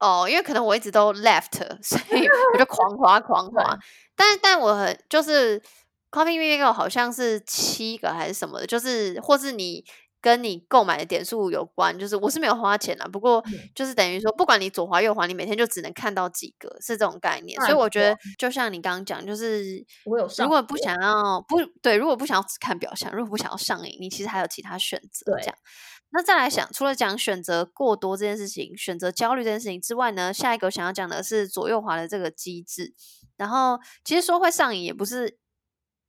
[0.00, 3.78] 哦，因为可能我一直都 left， 所以我就狂滑狂 滑。
[4.16, 5.60] 但但我很就是
[6.10, 9.84] Coffee Meet Bagel 好像是七个还是什么的，就是或是你。
[10.22, 13.42] 跟你购买的点数有关，就是我是没有花钱啦，不过
[13.74, 17.58] 就是等于说，不管你左滑右滑，你每天就只能看到几个，是这种概念。
[17.62, 19.82] 所以我觉得，就像你刚刚讲，就是
[20.38, 25.32] 如果不想要不对，如果不想要只看表象，如果不想要上瘾，你其实还有其他选择。
[25.38, 25.54] 这样，
[26.12, 32.94] 那再来想，除了讲选择过多这件事情，选择焦虑这件事情之外呢，下一个想要讲的是左右滑的这个机制。
[33.36, 35.38] 然后，其实说会上瘾也不是。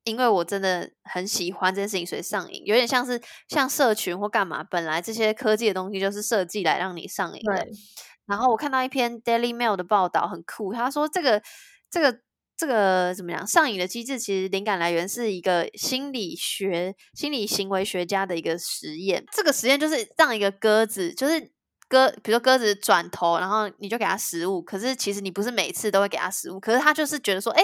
[0.04, 4.64] 因为我真的很喜欢这件事情，所以上瘾，有点像是像社群或干嘛。
[4.64, 7.68] 本来这些科技的东西就是设计来让你上瘾的。
[8.26, 10.74] 然后我看到一篇 Daily Mail 的报道，很酷。
[10.74, 11.44] 他说这个
[11.92, 12.20] 这个
[12.62, 13.48] 这个怎么讲？
[13.48, 19.26] 上瘾的机制其实灵感来源是一个心理学、心理行为学家的一个实验。
[19.32, 21.52] 这个实验就是让一个鸽子，就是。
[21.92, 24.62] 鸽，比如说鸽子转头，然后你就给它食物。
[24.62, 27.62] 可是其实你不是每次都会给它食物，可是它就是觉得说，哎，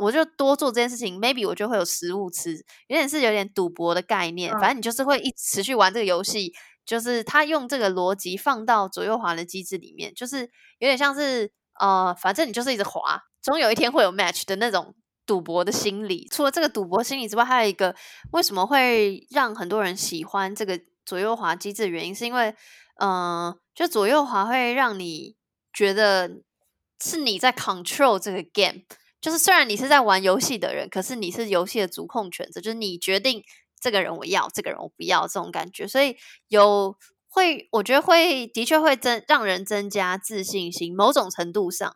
[0.00, 2.54] 我就多做这件事情，maybe 我就会有食物吃，
[2.88, 4.50] 有点是有点赌博的概念。
[4.54, 6.52] 反正你就是会一直持续玩这个游戏，
[6.84, 10.40] 就是他用这个逻辑放到左右滑的机制里面，就是
[10.80, 14.94] 有点像是呃，反正你就是一直滑，总有一天会有 match 的那种
[15.26, 16.28] 赌博的心理。
[16.30, 17.94] 除了这个赌博心理之外，还有一个
[18.32, 22.54] 为什么会让很多人喜欢这个左右滑机制的原因，是因为
[23.00, 23.50] 嗯。
[23.50, 25.36] 呃就左右滑会让你
[25.72, 26.42] 觉得
[27.00, 28.82] 是你在 control 这个 game，
[29.20, 33.40] 就是虽然你是在玩游戏的人，可是你是游戏的主控权者，就是你决定
[33.80, 36.16] 这个人我要，这个人我不要这种感觉，所以
[36.48, 36.96] 有
[37.28, 41.94] 会，我觉得会的确会增让人增加自信心，某种程度上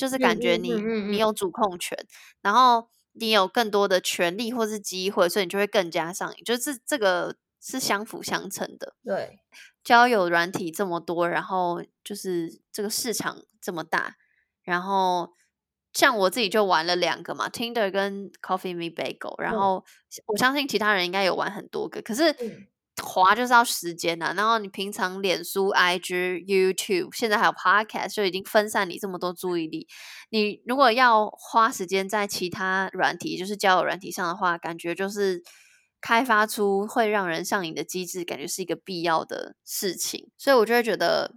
[0.00, 1.94] 就是感觉你你有主控权，
[2.40, 9.38] 然后你有更多的权利或是机会，所以你就会更加上瘾，就是这个是相辅相成的，对。
[9.84, 14.16] 交友软体这么多，然后就是这个市场这么大，
[14.62, 15.32] 然后
[15.92, 19.84] 像我自己就玩了两个嘛，Tinder 跟 Coffee Meet Bagel，然后
[20.26, 22.34] 我相信其他人应该有玩很多个，可是
[23.00, 24.34] 滑就是要时间呐、啊。
[24.36, 29.88] 然后你平常脸书、IG、YouTube，现在还有 Podcast，就已经分散你这么多注意力。
[30.30, 35.42] 你如果要花时间在其他软体，就是交友软体上的话，感觉就是。
[36.02, 41.34] 开发出会让人上瘾的机制，感觉是一个必要的事情，所以我就会觉得，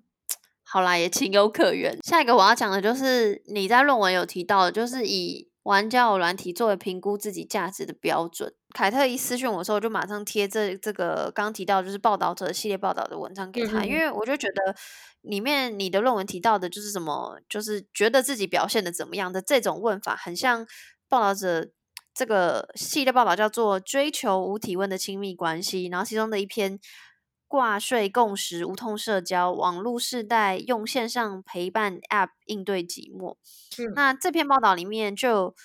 [0.63, 1.97] 好啦，也情有可原。
[2.01, 8.53] 下一个我要讲的就是你在论文有提到的，就是以玩交友软体作为评估自己价值的标准。
[8.73, 14.75] 凯特一私讯我的时候，我就马上贴这这个刚提到就是报道者系列报道的文章给他，嗯、因为我就觉得
[15.21, 20.65] 里面你的论文提到的就是什么，就是觉得自己表现的怎么样的这种问法，很像
[21.09, 21.71] 报道者。
[22.15, 26.79] 这个系列报道叫做《追求无体温的亲密关系》，然后其中的一篇
[27.53, 33.35] “挂税共识，无痛社交，网络世代用线上陪伴 App 应对寂寞”。
[33.77, 33.93] 嗯。
[33.93, 35.55] 那这篇报道里面就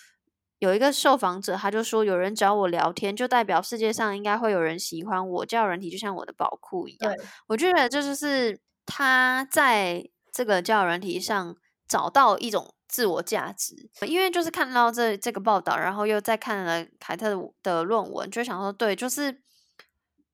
[0.59, 5.47] 有一个受访者，他就说：“有人找我聊天，就代表世界上应该会有人喜欢我。
[5.47, 7.15] 交友软体就像我的宝库一样。”
[7.49, 11.57] 我觉得这就是他在这个交友软体上
[11.89, 12.75] 找到一种。
[12.91, 19.43] 自我价值，因为就是看到这这个报道，然后又再看了凯特，的论文，就想说，对，就是，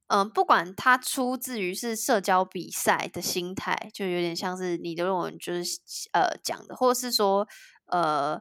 [0.09, 5.79] 嗯、呃，不管他出自于是社交比赛的心态，就有点像是你的论文就是
[6.13, 7.47] 呃讲的，或者是说
[7.87, 8.41] 呃，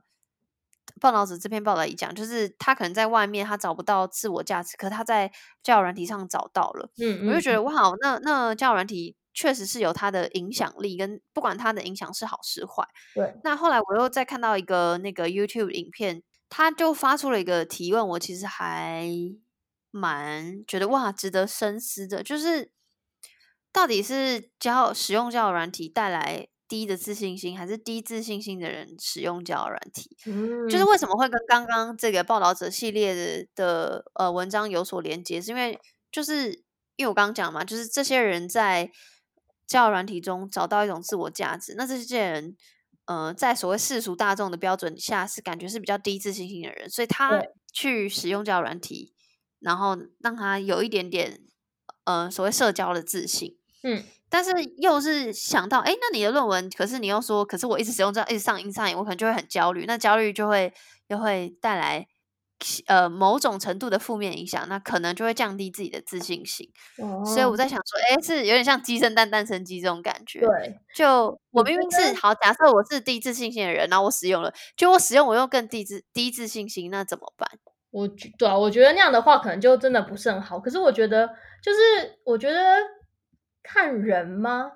[1.00, 9.16] 报道者这篇报道一讲，就是他可能在外面他找不到自我价值，可他在交友软体上找到了，嗯，嗯，我就觉得哇，那那交友软体。
[9.36, 12.88] 确实是有它的影响力，跟不管它的影响是好是坏。
[13.16, 13.34] 对。
[13.44, 19.10] 那后来我又再看到一个那个 YouTube 影片，他就发出了一个提问，我其实还
[19.94, 22.72] 蛮觉得哇，值得深思的，就是
[23.72, 30.18] 到底是教使用交友软体带来低的自信心，还是低自信心的人使用交友软体？
[30.26, 30.68] 嗯。
[30.68, 35.40] 就是为什么会跟刚刚这个报道者系列的的呃文章有所连接？
[35.40, 35.80] 是因为
[36.12, 36.52] 就是
[36.96, 38.92] 因为我刚刚讲嘛，就是这些人在。
[39.66, 42.56] 交友软体中找到一种自我价值，那这些人，
[43.06, 49.14] 呃，在所谓世俗大众的标准下，是感觉是比较低自信心的人，所以他去使用交友软体，
[49.64, 51.40] 然后让他有一点点，
[52.04, 53.58] 呃，所谓社交的自信。
[53.84, 60.74] 嗯，但是又是想到，哎，那你的论文，可是你又说，可是我一直使用这样，一直上瘾上瘾，我可能就会很焦虑，那焦虑就会
[61.08, 62.08] 又会带来。
[62.86, 66.66] 呃，某种程度的负面影响，那可能就会降低自己的自信心。
[66.98, 70.40] 哦、所以我在想说，哎，是有点像鸡生蛋，蛋生鸡这种感觉。
[70.40, 77.50] 对，就我明明是好，假设我是低自信心的人，然后我使用了，就我使用我又更低自低自信心，那怎么办？
[77.94, 78.08] 我
[78.40, 80.60] 对啊，我觉得那样的话，可能就真的不是很好。
[80.60, 81.28] 可是我觉得，
[81.62, 81.80] 就是
[82.26, 82.60] 我觉得
[83.62, 84.72] 看人吗？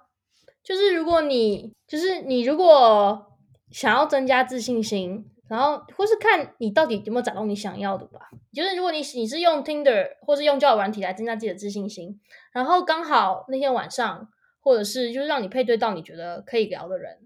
[0.63, 3.25] 就是如果你就是你如果
[3.71, 8.30] 想要增加自信心，然后或是看你到底有没有找到你想要的吧。
[8.53, 17.17] 就是如果你你是用 Tinder 或是用交友软体来增加自己的自信心，然后刚好那天晚上或者是就是让你配对到你觉得可以聊的人，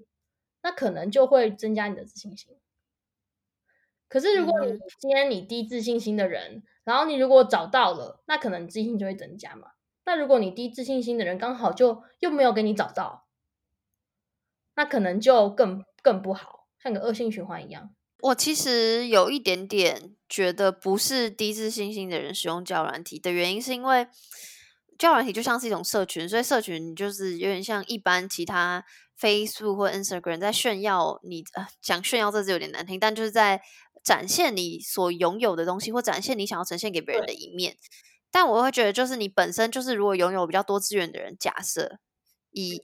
[0.63, 2.55] 那可能就会增加你的自信心。
[4.11, 9.69] 可是如果你今天你低自信心的人，嗯、然后你如果找到了，那可能自信心就会增加嘛。
[10.03, 13.25] 那如果你低自信心的人刚好就又没有给你找到，
[14.75, 17.91] 那可能就更更不好，像个恶性循环一样。
[18.19, 24.05] 我其实有一点点觉得，不是低自信心的人使用交友软体的原因，是因为
[24.99, 28.83] 交友软体就像是一种社群，所以社群就是有点像一般其他
[29.17, 33.61] Facebook 或 Instagram 在炫耀你，呃，讲炫耀这字有点难听，但就是在
[34.03, 37.77] 展现你所拥有的东西，或展现你想要呈现给别人的一面。
[38.31, 41.99] 但我会觉得，就是你本身就是如果拥有比较多资源的人，假设
[42.51, 42.83] 以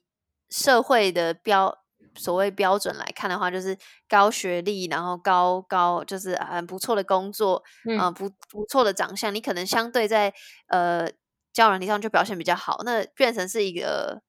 [0.50, 1.78] 社会的标
[2.16, 3.78] 所谓标准来看的话，就是
[4.10, 10.34] 高学历，然后高高就是很不错的工作，嗯、呃，不不错的长相，你可能相对在
[10.68, 11.10] 呃
[11.54, 14.22] 交友软体上就表现比较好，那变成是一个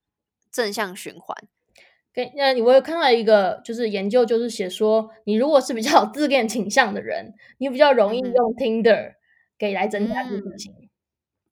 [0.53, 1.37] 正向循环。
[2.19, 9.15] 对，那我有看到一个就是研究，就是写说，你如果是比较有 自恋倾向的人，你比较容易用 Tinder
[9.57, 10.75] 给来增加自信心。
[10.81, 10.89] 嗯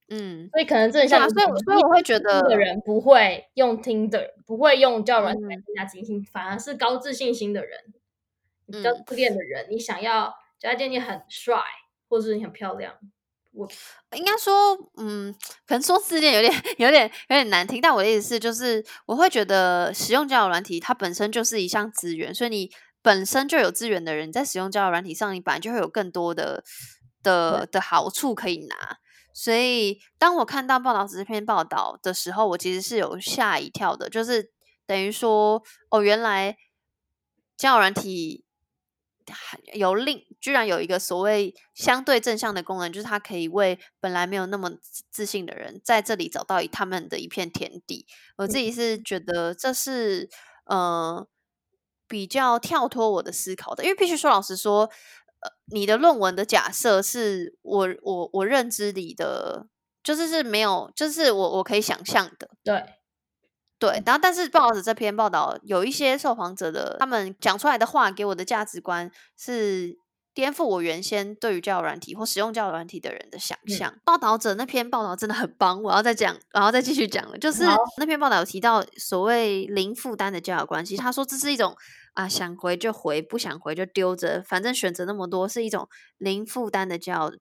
[0.08, 7.78] 嗯，所以可能正像，所以所以我会觉得，的人不会用 Tinder，不会用交友软件来增加自信心，嗯，反而是高自信心的人，
[8.66, 11.60] 比较自恋的人，你想要就要见你很帅，
[12.08, 12.94] 或者是你很漂亮。
[13.56, 13.68] 我
[14.16, 15.34] 应该说，嗯，
[15.66, 22.70] 可能说自恋有点 有点有点难听，但我的意思是，就是我会觉得使用交友软体，它本身就是一项资源，所以你
[23.02, 26.62] 本身就有资源的人，在使用交友软体上，你本来就会有更多的
[27.22, 28.98] 的的好处可以拿。
[29.32, 34.50] 所以，当我看到报道者这篇报道的时候，我其实是有吓一跳的，就是
[34.86, 36.56] 等于说，哦，原来
[37.54, 38.45] 交友软体
[39.74, 44.70] 有另居然有一个所谓相对正向的功能，就是它可以为本来没有那么
[45.10, 48.06] 自信的人在这里找到他们的一片天地。
[48.36, 50.28] 我自己是觉得这是
[50.66, 51.26] 呃
[52.06, 54.90] 比较跳脱我的思考的，因为必须说老实说。
[55.38, 59.66] 呃你的论文的假设是我我我认知里的，
[60.02, 62.82] 就是是没有，就是我我可以想象的，对
[63.78, 64.02] 对。
[64.04, 69.98] 然后，但是报道者这篇报道有一些受访者的，他们讲出来的话给我的价值观是
[70.34, 73.90] 颠覆我原先对于交友软体或使用交友软体的人的想象。
[73.90, 77.38] 嗯、报道者那篇报道真的很棒，我要再讲，然后再继续讲了。
[77.38, 77.64] 就是
[77.98, 81.76] 那篇报道有提到所谓零负担的交友关系，他说这是一种。
[82.16, 85.86] 啊，想回就回，不想回就丢着，反正选择那么多，是一种
[86.16, 87.32] 零负担的交友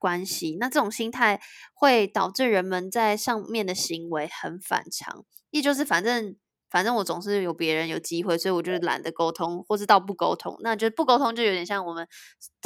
[0.00, 0.56] 关系。
[0.58, 1.40] 那这种心态
[1.72, 6.36] 会导致人们在上面的行为很反常，也就是反正
[6.70, 10.56] 反正我总是有别人有机会，所以我就懒得沟通，或是到不沟通。
[10.60, 12.06] 那就不沟通就有点像我们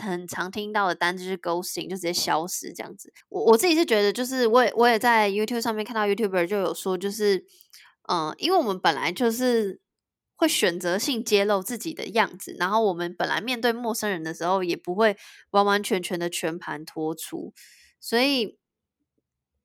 [0.02, 3.12] 很常听到的单，就是 ghosting，就直接消失这样子。
[3.28, 7.44] 我我自己是觉得，就是我也我也在 YouTube 上面看到 YouTuber 就有说，就是
[8.08, 9.80] 嗯，因为我们本来就是。
[10.40, 15.14] 会选择性揭露自己的样子，然后我们本来面对陌生人的时候，也不会
[15.50, 17.52] 完完全全的全盘托出，
[18.00, 18.56] 所以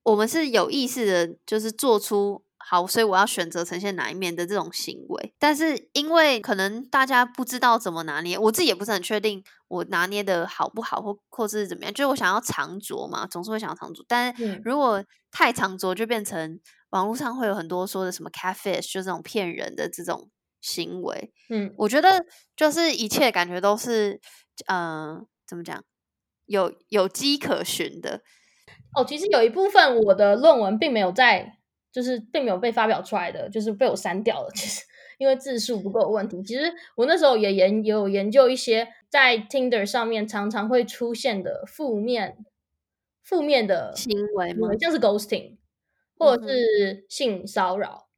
[0.04, 5.34] 我们是有意识的，就是做出好，所以我要选择呈现哪一面的这种行为。
[5.38, 11.93] 但是因为可能大家不知道怎么拿捏，我自己也不是很确定我拿捏的好不好，或或是怎么样。
[11.93, 20.30] 就是我想要长拙嘛，总是会想要长拙，但是如果太长拙，就变成网络上会有很多说的什么 catfish，就这种骗人的这种。
[20.62, 22.25] 行为，嗯，我觉得
[22.56, 24.19] 就是一切感觉都是，
[24.65, 25.84] 嗯、呃，怎么讲，
[26.47, 28.21] 有有迹可循的。
[28.95, 31.60] 哦，其实有一部分我的论文并没有在，
[31.96, 34.52] 就是并没有被发表出来的，就是被我删掉了。
[34.54, 34.84] 其 实
[35.18, 36.44] 因为字数不够问题。
[36.44, 42.46] 其实我那时候也研也有研究一些在 Tinder 上面常常会出现的负面
[43.24, 45.56] 负面的行为嘛，像是 ghosting
[46.20, 48.10] 或者是性骚扰。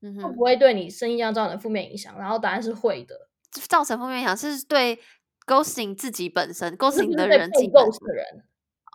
[0.00, 2.16] 会不会对你生意上造成负面影响？
[2.16, 3.28] 然后答案是会的。
[3.50, 5.00] 造成负面影响是对
[5.46, 8.44] ghosting 自己本身，ghosting 的人自己 ghost 的人。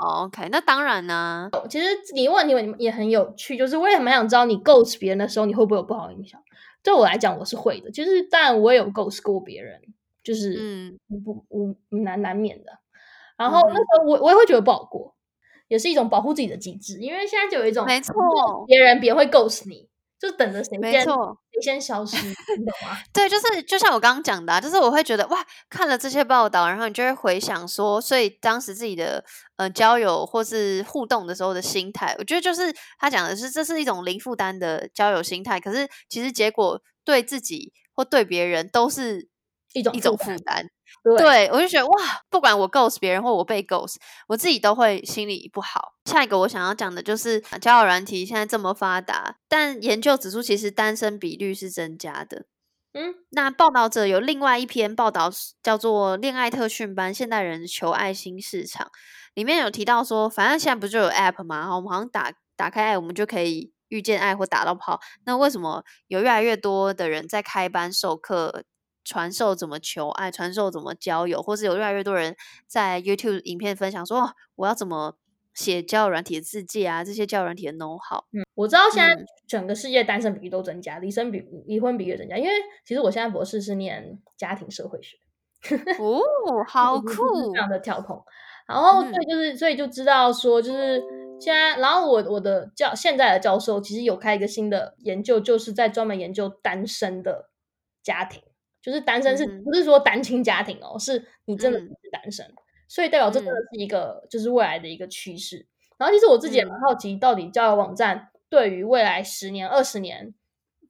[0.04, 1.62] Oh, OK，那当然呢、啊。
[1.70, 1.86] 其实
[2.16, 6.42] 你问题也很有趣，就是我也蛮想知道你 ghost 别人的时候，你会不会有不好的影响？
[6.82, 7.92] 对我来讲，我是会的。
[7.92, 9.80] 就是当然我也有 ghost 过别人，
[10.24, 12.72] 就是嗯不无难难免的。
[13.38, 15.16] 然后那时候我我也会觉得不好过，
[15.68, 18.16] 也是一种保护自己的机制，因为现在就有一种没错，
[18.66, 19.88] 别人别人会 ghost 你。
[20.22, 22.96] 就等着谁先谁先消失，你懂吗？
[23.12, 29.26] 对，就是就像我刚刚讲的、啊，就是我会觉得哇，看了这些报道，然后你就会回想说，所以当时自己的
[29.58, 39.28] 呃交友或是互动的时候的心态，我觉得就是他讲的是这是一种零负担的交友心态，可是其实结果对自己或对别人都是
[39.74, 40.66] 一种一种负担。
[41.04, 43.96] 对，对，我就觉得哇，不管我 ghost 别人或我被 ghost，
[44.28, 45.94] 我自己都会心里不好。
[46.06, 52.46] 下一个我想要讲的就是交友软体现在这么发达，但研究指出其实单身比率是增加的。
[52.94, 55.32] 嗯，那报道者有另外一篇报道
[55.64, 58.88] 叫做《恋爱特训班：现代人求爱新市场》，
[59.34, 61.74] 里面有提到说，反正现在不就有 app 吗？
[61.74, 65.00] 我们好像打打开爱，我们就可以遇见爱或打到炮。
[65.26, 68.66] 那为什么有越来越多的人在开班授课？
[69.12, 72.34] 传授怎么求爱，传授怎么交友，或是有越来越多人
[72.66, 75.18] 在 YouTube 影片分享说，哦我要怎么
[75.54, 78.24] 写交友软体的字迹啊，这些交友软体的 know how。
[78.32, 82.52] 嗯，我知道现在整个世界单身比例都增加，离婚比离婚比例增加，因为
[82.86, 85.18] 其实我现在博士是念家庭社会学。
[86.00, 86.22] 哦，
[86.70, 88.24] 好酷，这样的跳空。
[88.66, 91.04] 然后对就是，所以就知道说，就是
[91.38, 97.50] 现在，然后我我的教现在的教授其实有开一个新的研究，就是在专门研究单身的
[98.02, 98.42] 家庭。
[98.82, 100.94] 就是单身是不是说单亲家庭哦？
[100.96, 102.56] 嗯、是你真的是单身，嗯、
[102.88, 105.66] 所以代表这真的是一个就是未来的一个趋势。
[105.98, 110.34] 然后其实我自己也蛮好奇，到底交友网站对于未来十年、二十年，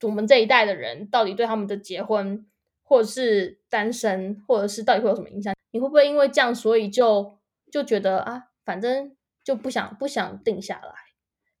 [0.02, 2.46] 我们这一代的人，到底对他们的结婚，
[2.82, 5.54] 或者是单身，或者是到底会有什么影响？
[5.70, 7.38] 你会不会因为这样，所以就
[7.70, 9.14] 就觉得啊，反正
[9.44, 10.92] 就不想不想定下来？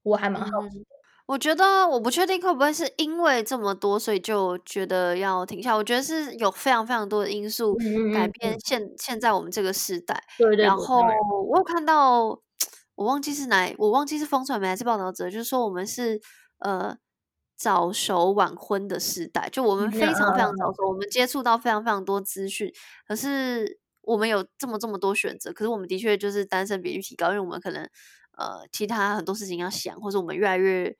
[0.02, 0.84] 我还蛮好奇
[1.26, 5.74] 我觉得我不确定会不会是因为这么多，所以就觉得要停下。
[5.74, 7.74] 我觉得是有非常非常多的因素
[8.12, 10.22] 改变现、嗯、现在我们这个时代。
[10.36, 10.64] 对对对。
[10.64, 11.00] 然后
[11.48, 12.24] 我有看到，
[12.96, 16.20] 我忘记是哪，我忘记是风传媒还是报道者，就是说我们是
[16.58, 16.96] 呃
[17.56, 22.70] 早熟晚婚的时代，就我们非常非常早熟，我们接触到非常非常多资讯，
[23.06, 27.88] 可是我们有这么这么多选择，可是我们的确就是单身比率提高，因为我们可能。
[28.38, 30.96] 呃，其他很多事情要想，或者我们越来越，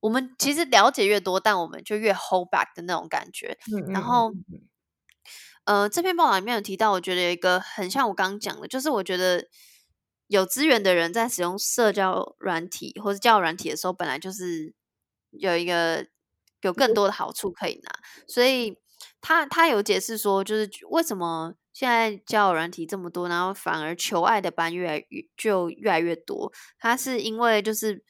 [0.00, 3.58] 我们其实了解越多，但我们就越 hold back 的那种感觉。
[3.72, 4.30] 嗯、然后，
[5.64, 9.46] 呃，这篇报道里面有提到，我觉得有一个很像我刚刚讲的，就是我觉得
[10.26, 14.74] 有资源的人在使用社交软体或者交友软体的时候，本来就是
[15.30, 16.06] 有一个
[16.60, 17.90] 有更多的好处可以拿。
[18.26, 18.76] 所以
[19.20, 21.54] 他他有解释说，就是为什么。
[21.78, 26.52] 现在交友软体这么多，然后反而求爱的班越来越就越来越多。
[26.76, 28.02] 他是因为就是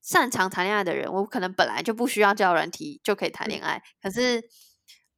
[0.00, 3.82] 擅长谈恋爱的人，我可能本来就不需要交友软体就可以谈恋爱。
[4.00, 4.42] 可是，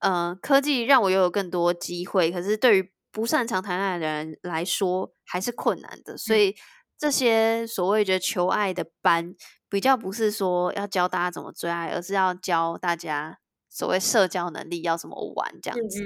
[0.00, 6.18] 呃，科技让我又有更多机会，可是对于不擅长谈恋爱的人来说还是困难的。
[6.18, 6.56] 所以
[6.98, 9.32] 这些所谓的求爱的班，
[9.70, 13.38] 比较不是说要教大家怎么追爱，而是要教大家
[13.70, 16.02] 所谓社交能力要怎么玩这样子。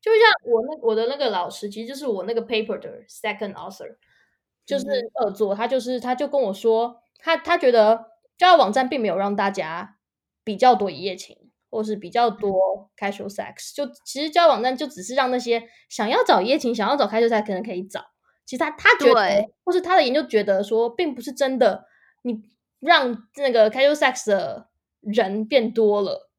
[0.00, 3.96] 就像我那我的那个老师，其实就是我那个 paper 的 second author，
[4.64, 8.06] 就是二作，他就是他就跟我说，他他觉得
[8.38, 9.98] 交友网站并没有让大家
[10.42, 18.06] 比较多一夜情，或是比较多 casual sex，就其实交友网站就只是让那些想要找一夜情、想要找 casual sex 可能可以找。
[18.46, 21.84] 其实他他觉得，或是他的研究觉得说，并不是真的，
[22.22, 22.40] 你
[22.80, 24.70] 让那个 casual sex 的
[25.02, 26.30] 人变多了，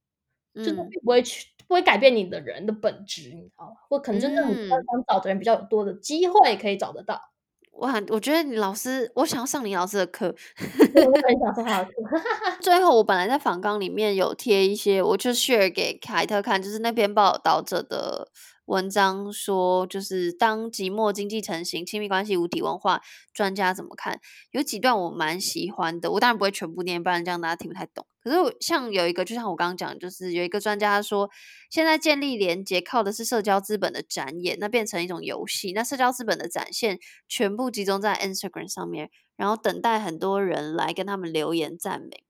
[0.55, 1.51] 嗯、就并不会去。
[1.72, 3.72] 不会改变你的人的本质，你知道吗？
[3.88, 7.15] 或可能真的很想找的人比较有多的机会可以找得到。
[7.15, 10.36] 嗯、我很，我觉得你老师，我想要上你老师的课。
[10.59, 11.91] 我很想上他的课。
[12.59, 18.28] 最后，我本来在访纲里面有贴一些，我就 share 给凯特看，就是那篇报道者的。
[18.72, 23.01] 文章说，就是当寂寞经济成型，亲密关系无体文化，
[23.34, 24.22] 专家怎么看？
[24.51, 28.07] 有几段我蛮喜欢的，我当然不会全部念，不然这样大家听不太懂。
[28.24, 31.30] 可是我像有一个，就像我刚刚讲，就是有一个专家说，
[31.69, 36.97] 现在建立连接靠的是社交资本的展演，那变成一种游戏，那社交资本的展现
[37.28, 42.24] 全部集中在 Instagram 上面，然后等待很多人来跟他们留言赞美。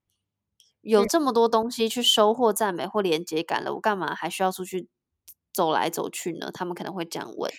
[0.82, 4.88] 有这么多东西去收获赞美或连接感了，我干嘛还需要出去？
[5.54, 7.52] 走来走去呢，他们可能会这样问。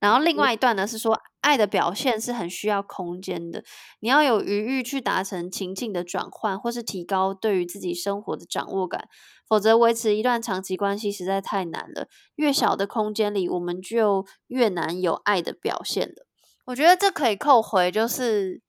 [0.00, 3.62] 然后另外一段呢是说，爱的表现是很需要空间的，
[4.00, 9.08] 你要有余裕去达成情境的转换，或是提高对于自己生活的掌握感，
[9.48, 12.08] 否则维持一段长期关系实在太难了。
[12.34, 16.26] 越小的空间里，我们就越难有爱的表现了。
[16.66, 18.60] 我觉得这可以扣回，就是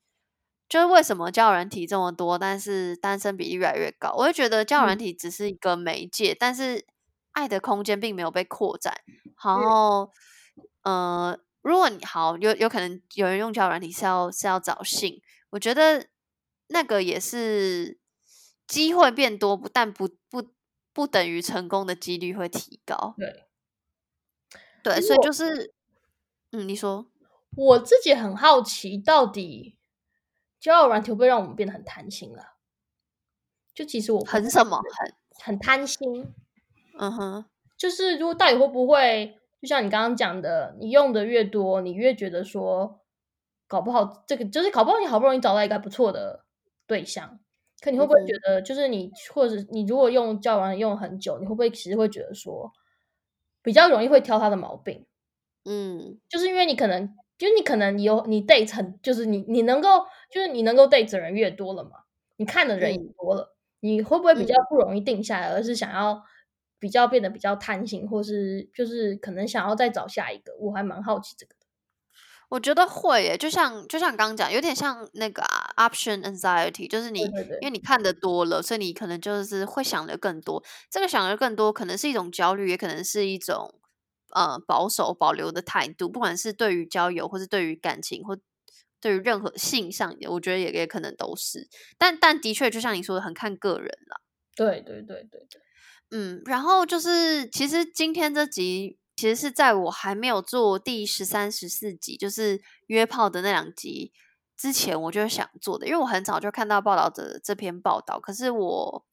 [0.67, 4.13] 就是为什么交友软体这么多，但是单身比例越来越高。
[4.17, 6.85] 我会觉得交友软体只是一个媒介，嗯、但是。
[7.39, 8.93] 爱的空间并没有被扩展，
[9.41, 10.11] 然后，
[10.83, 15.21] 嗯、呃，如果你好有有可能有人用交友软体是要是要找性，
[15.51, 16.07] 我觉得
[16.67, 17.97] 那个也是
[18.67, 20.51] 机会变多，不但不不
[20.91, 23.15] 不等于成功的几率会提高。
[23.17, 23.45] 对，
[24.83, 25.73] 对，所以就是，
[26.51, 27.09] 嗯，你说，
[27.55, 29.77] 我自己很好奇，到底
[30.59, 32.57] 交友软体会不会让我们变得很贪心了？
[33.73, 34.81] 就其实我很什么？
[34.97, 36.33] 很很贪心，
[36.99, 37.45] 嗯哼，
[37.77, 42.99] 就是如果到底会不会，就像你刚刚讲的，你用的越多，你越觉得说，
[43.67, 46.43] 搞不好这个就是搞不好你好不容易找到一个还不错的
[46.85, 47.39] 对象。
[47.81, 52.69] 可你会不会觉得，就是你，或者你如果用交友软用很久，你会不会其实会觉得说，
[53.63, 55.05] 比较容易会挑他的毛病？
[55.63, 61.91] 嗯，就是因为你可能，就是你可能有你 date 很，就是你你能够，就是你能够 date 的人越多了嘛，
[62.35, 66.21] 你看的人也多了，嗯、你会不会比较不容易定下来，而是想要
[66.79, 70.55] 比较变得比较贪心，或是就是可能想要再找下一个？
[70.59, 71.55] 我还蛮好奇这个。
[72.49, 80.63] 我觉得会耶，就像就像刚刚讲，有点像那个啊，option anxiety，就是你对对对，因为你看的多了，所以你可能就是会想的更多。
[80.89, 83.75] 这个想的更多，可能是一种焦虑，也可能是一种
[84.31, 86.09] 呃保守保留的态度。
[86.09, 88.35] 不管是对于交友，或是对于感情，或
[88.99, 91.67] 对于任何性上，我觉得也也可能都是。
[91.99, 94.21] 但但的确，就像你说的，很看个人啦。
[94.55, 95.61] 对对对对对，
[96.11, 98.97] 嗯，然后就是其实今天这集。
[99.19, 104.13] 其实是在我还没有做第十三、十四集，就是约炮的那两集
[104.55, 105.85] 之前，我就想做的。
[105.85, 109.05] 因为我很早就看到报道的这篇报道，可是我，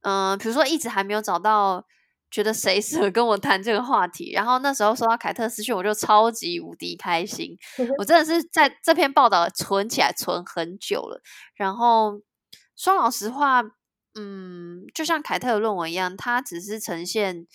[0.00, 1.86] 嗯、呃，比如说一直还没有找到
[2.28, 4.32] 觉得谁 适合跟我谈这个话题。
[4.32, 7.56] 然后那时候收到凯特私讯，我就超级无敌开心。
[7.98, 11.22] 我真的是在这篇报道存起来存很久了。
[11.54, 12.20] 然后
[12.74, 13.62] 说老实话，
[14.14, 17.46] 嗯，就像凯特的论文一样，它只是呈现。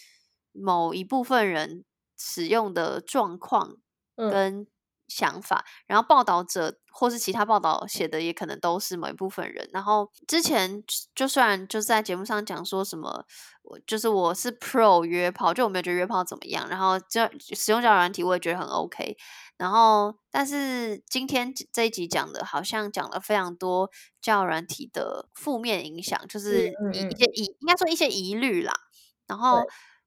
[0.57, 1.83] 某一部分人
[2.17, 3.75] 使用的状况
[4.15, 4.65] 跟
[5.05, 9.69] 想法，嗯、然后报道者或是其他报道写的也可能都是某一部分人。
[9.73, 10.81] 然后之前
[11.13, 13.25] 就虽然就是在节目上讲说什么，
[13.63, 16.69] 我就是我是 pro 约炮，就我没有觉得约炮怎么样。
[16.69, 19.17] 然后就使用交友软体，我也觉得很 OK。
[19.57, 23.89] 然后但是今天这一集讲的，好像讲了非常多
[24.21, 28.73] 交友软体的负面影响，就是一些疑，应该说一些疑虑啦。
[29.27, 29.63] 然后。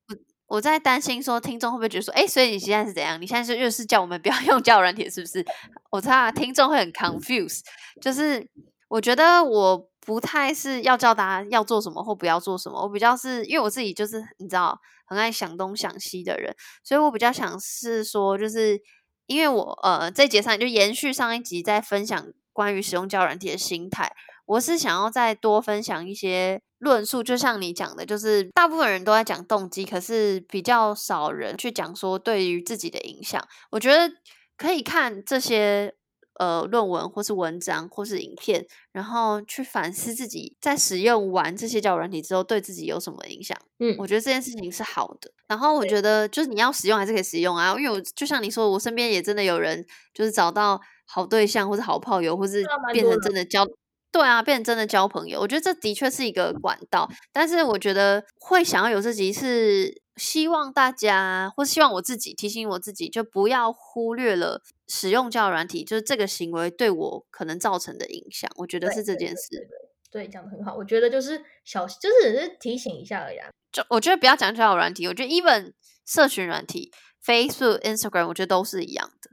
[0.09, 3.21] 我我在担心说，听众会不会觉得说，哎，所以你现在是怎样？
[3.21, 5.45] 你现在是又是叫我们不要 用交友软体，是不是？
[5.91, 7.61] 我怕听众会很 confused，
[8.01, 8.49] 就是
[8.89, 18.81] 我觉得我不太是要教大家要做什么或不要做什么，我比较是因为我自己就是你知道很爱想东想西的人，所以我比较想是说，就是
[19.29, 24.11] 因为我呃这节上就延续上一集在分享关于使用交软体的心态。
[24.47, 33.47] 我是想要再多分享一些论述，就像你讲的，就是大部分人都在讲动机，可是比较少人去讲说对于自己的影响。
[33.73, 34.11] 我觉得
[34.57, 35.95] 可以看这些
[36.39, 43.55] 呃论文，或是文章，或是影片，然后去反思自己在使用完这些交友软体之后，对自己有什么影响。
[43.79, 45.31] 嗯，我觉得这件事情是好的。
[45.47, 53.67] 然后我觉得就是你要使用还是可以使用啊，因为我就像你说，我身边也真的有人就是找到好对象，或是好炮友，或是变成真的交。
[54.11, 57.07] 对啊，变成真的交朋友，我觉得这的确是一个管道。
[57.31, 68.51] 但是我觉得会想要有这集，是希望大家，或是希望我自己提醒我自己，就不要忽略了使用交友软体，就是这个行为对我可能造成的影响。
[68.57, 69.47] 我觉得是这件事。
[69.51, 70.75] 对，对，对，对，对，讲的很好。
[70.75, 73.39] 我觉得就是小，就是只是提醒一下而已。
[73.73, 75.73] 就我觉得不要讲交友软体，我觉得 even
[76.07, 76.91] 社群软体
[77.25, 79.31] ，Facebook、Instagram，我觉得都是一样的。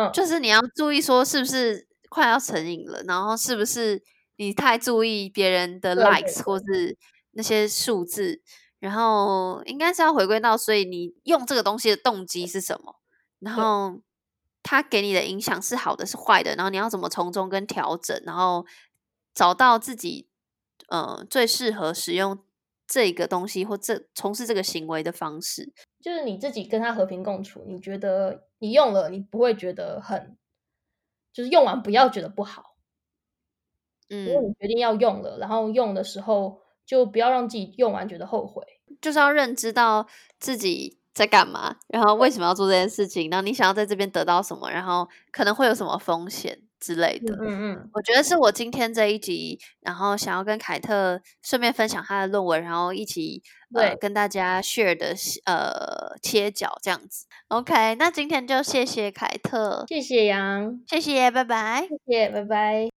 [0.00, 4.02] 嗯，就是你要注意说是不是快要成瘾了，然后是不是。
[4.40, 6.96] 你太注意别人的 likes 或是
[7.32, 8.40] 那些数字，
[8.78, 13.00] 然后应该是要回归到，所以你用这个东西的动机是什么？
[13.40, 14.00] 然后
[14.62, 16.54] 它给你的影响是好的是坏的？
[16.54, 18.22] 然后你要怎么从中跟调整？
[18.24, 18.64] 然后
[19.38, 20.26] 找到自己
[20.88, 22.40] 呃最适合使用
[22.88, 25.72] 这个东西或这从事这个行为的方式，
[26.02, 27.62] 就是你自己跟他和平共处。
[27.68, 30.36] 你觉得你用了，你不会觉得很，
[31.32, 32.74] 就是用完不要觉得不好。
[34.08, 38.64] 嗯，如果你决定要用了，然后用的时候就不要让自己用完觉得后悔，
[39.00, 40.08] 就是要认知到
[40.40, 47.34] 自己在干嘛，然后为什么要做这件事情，然后你想要在这边得到什么，然后可能会有什么风险之类的。
[47.40, 53.42] 嗯嗯，我觉得是我今天这一集，然后想要跟凯特顺便分享他的论文，然后一起
[53.74, 55.14] 呃跟大家 share 的
[55.44, 57.26] 呃切角这样子。
[57.48, 62.97] OK，那今天就谢谢凯特，谢谢杨，谢谢，拜拜，谢谢，拜拜。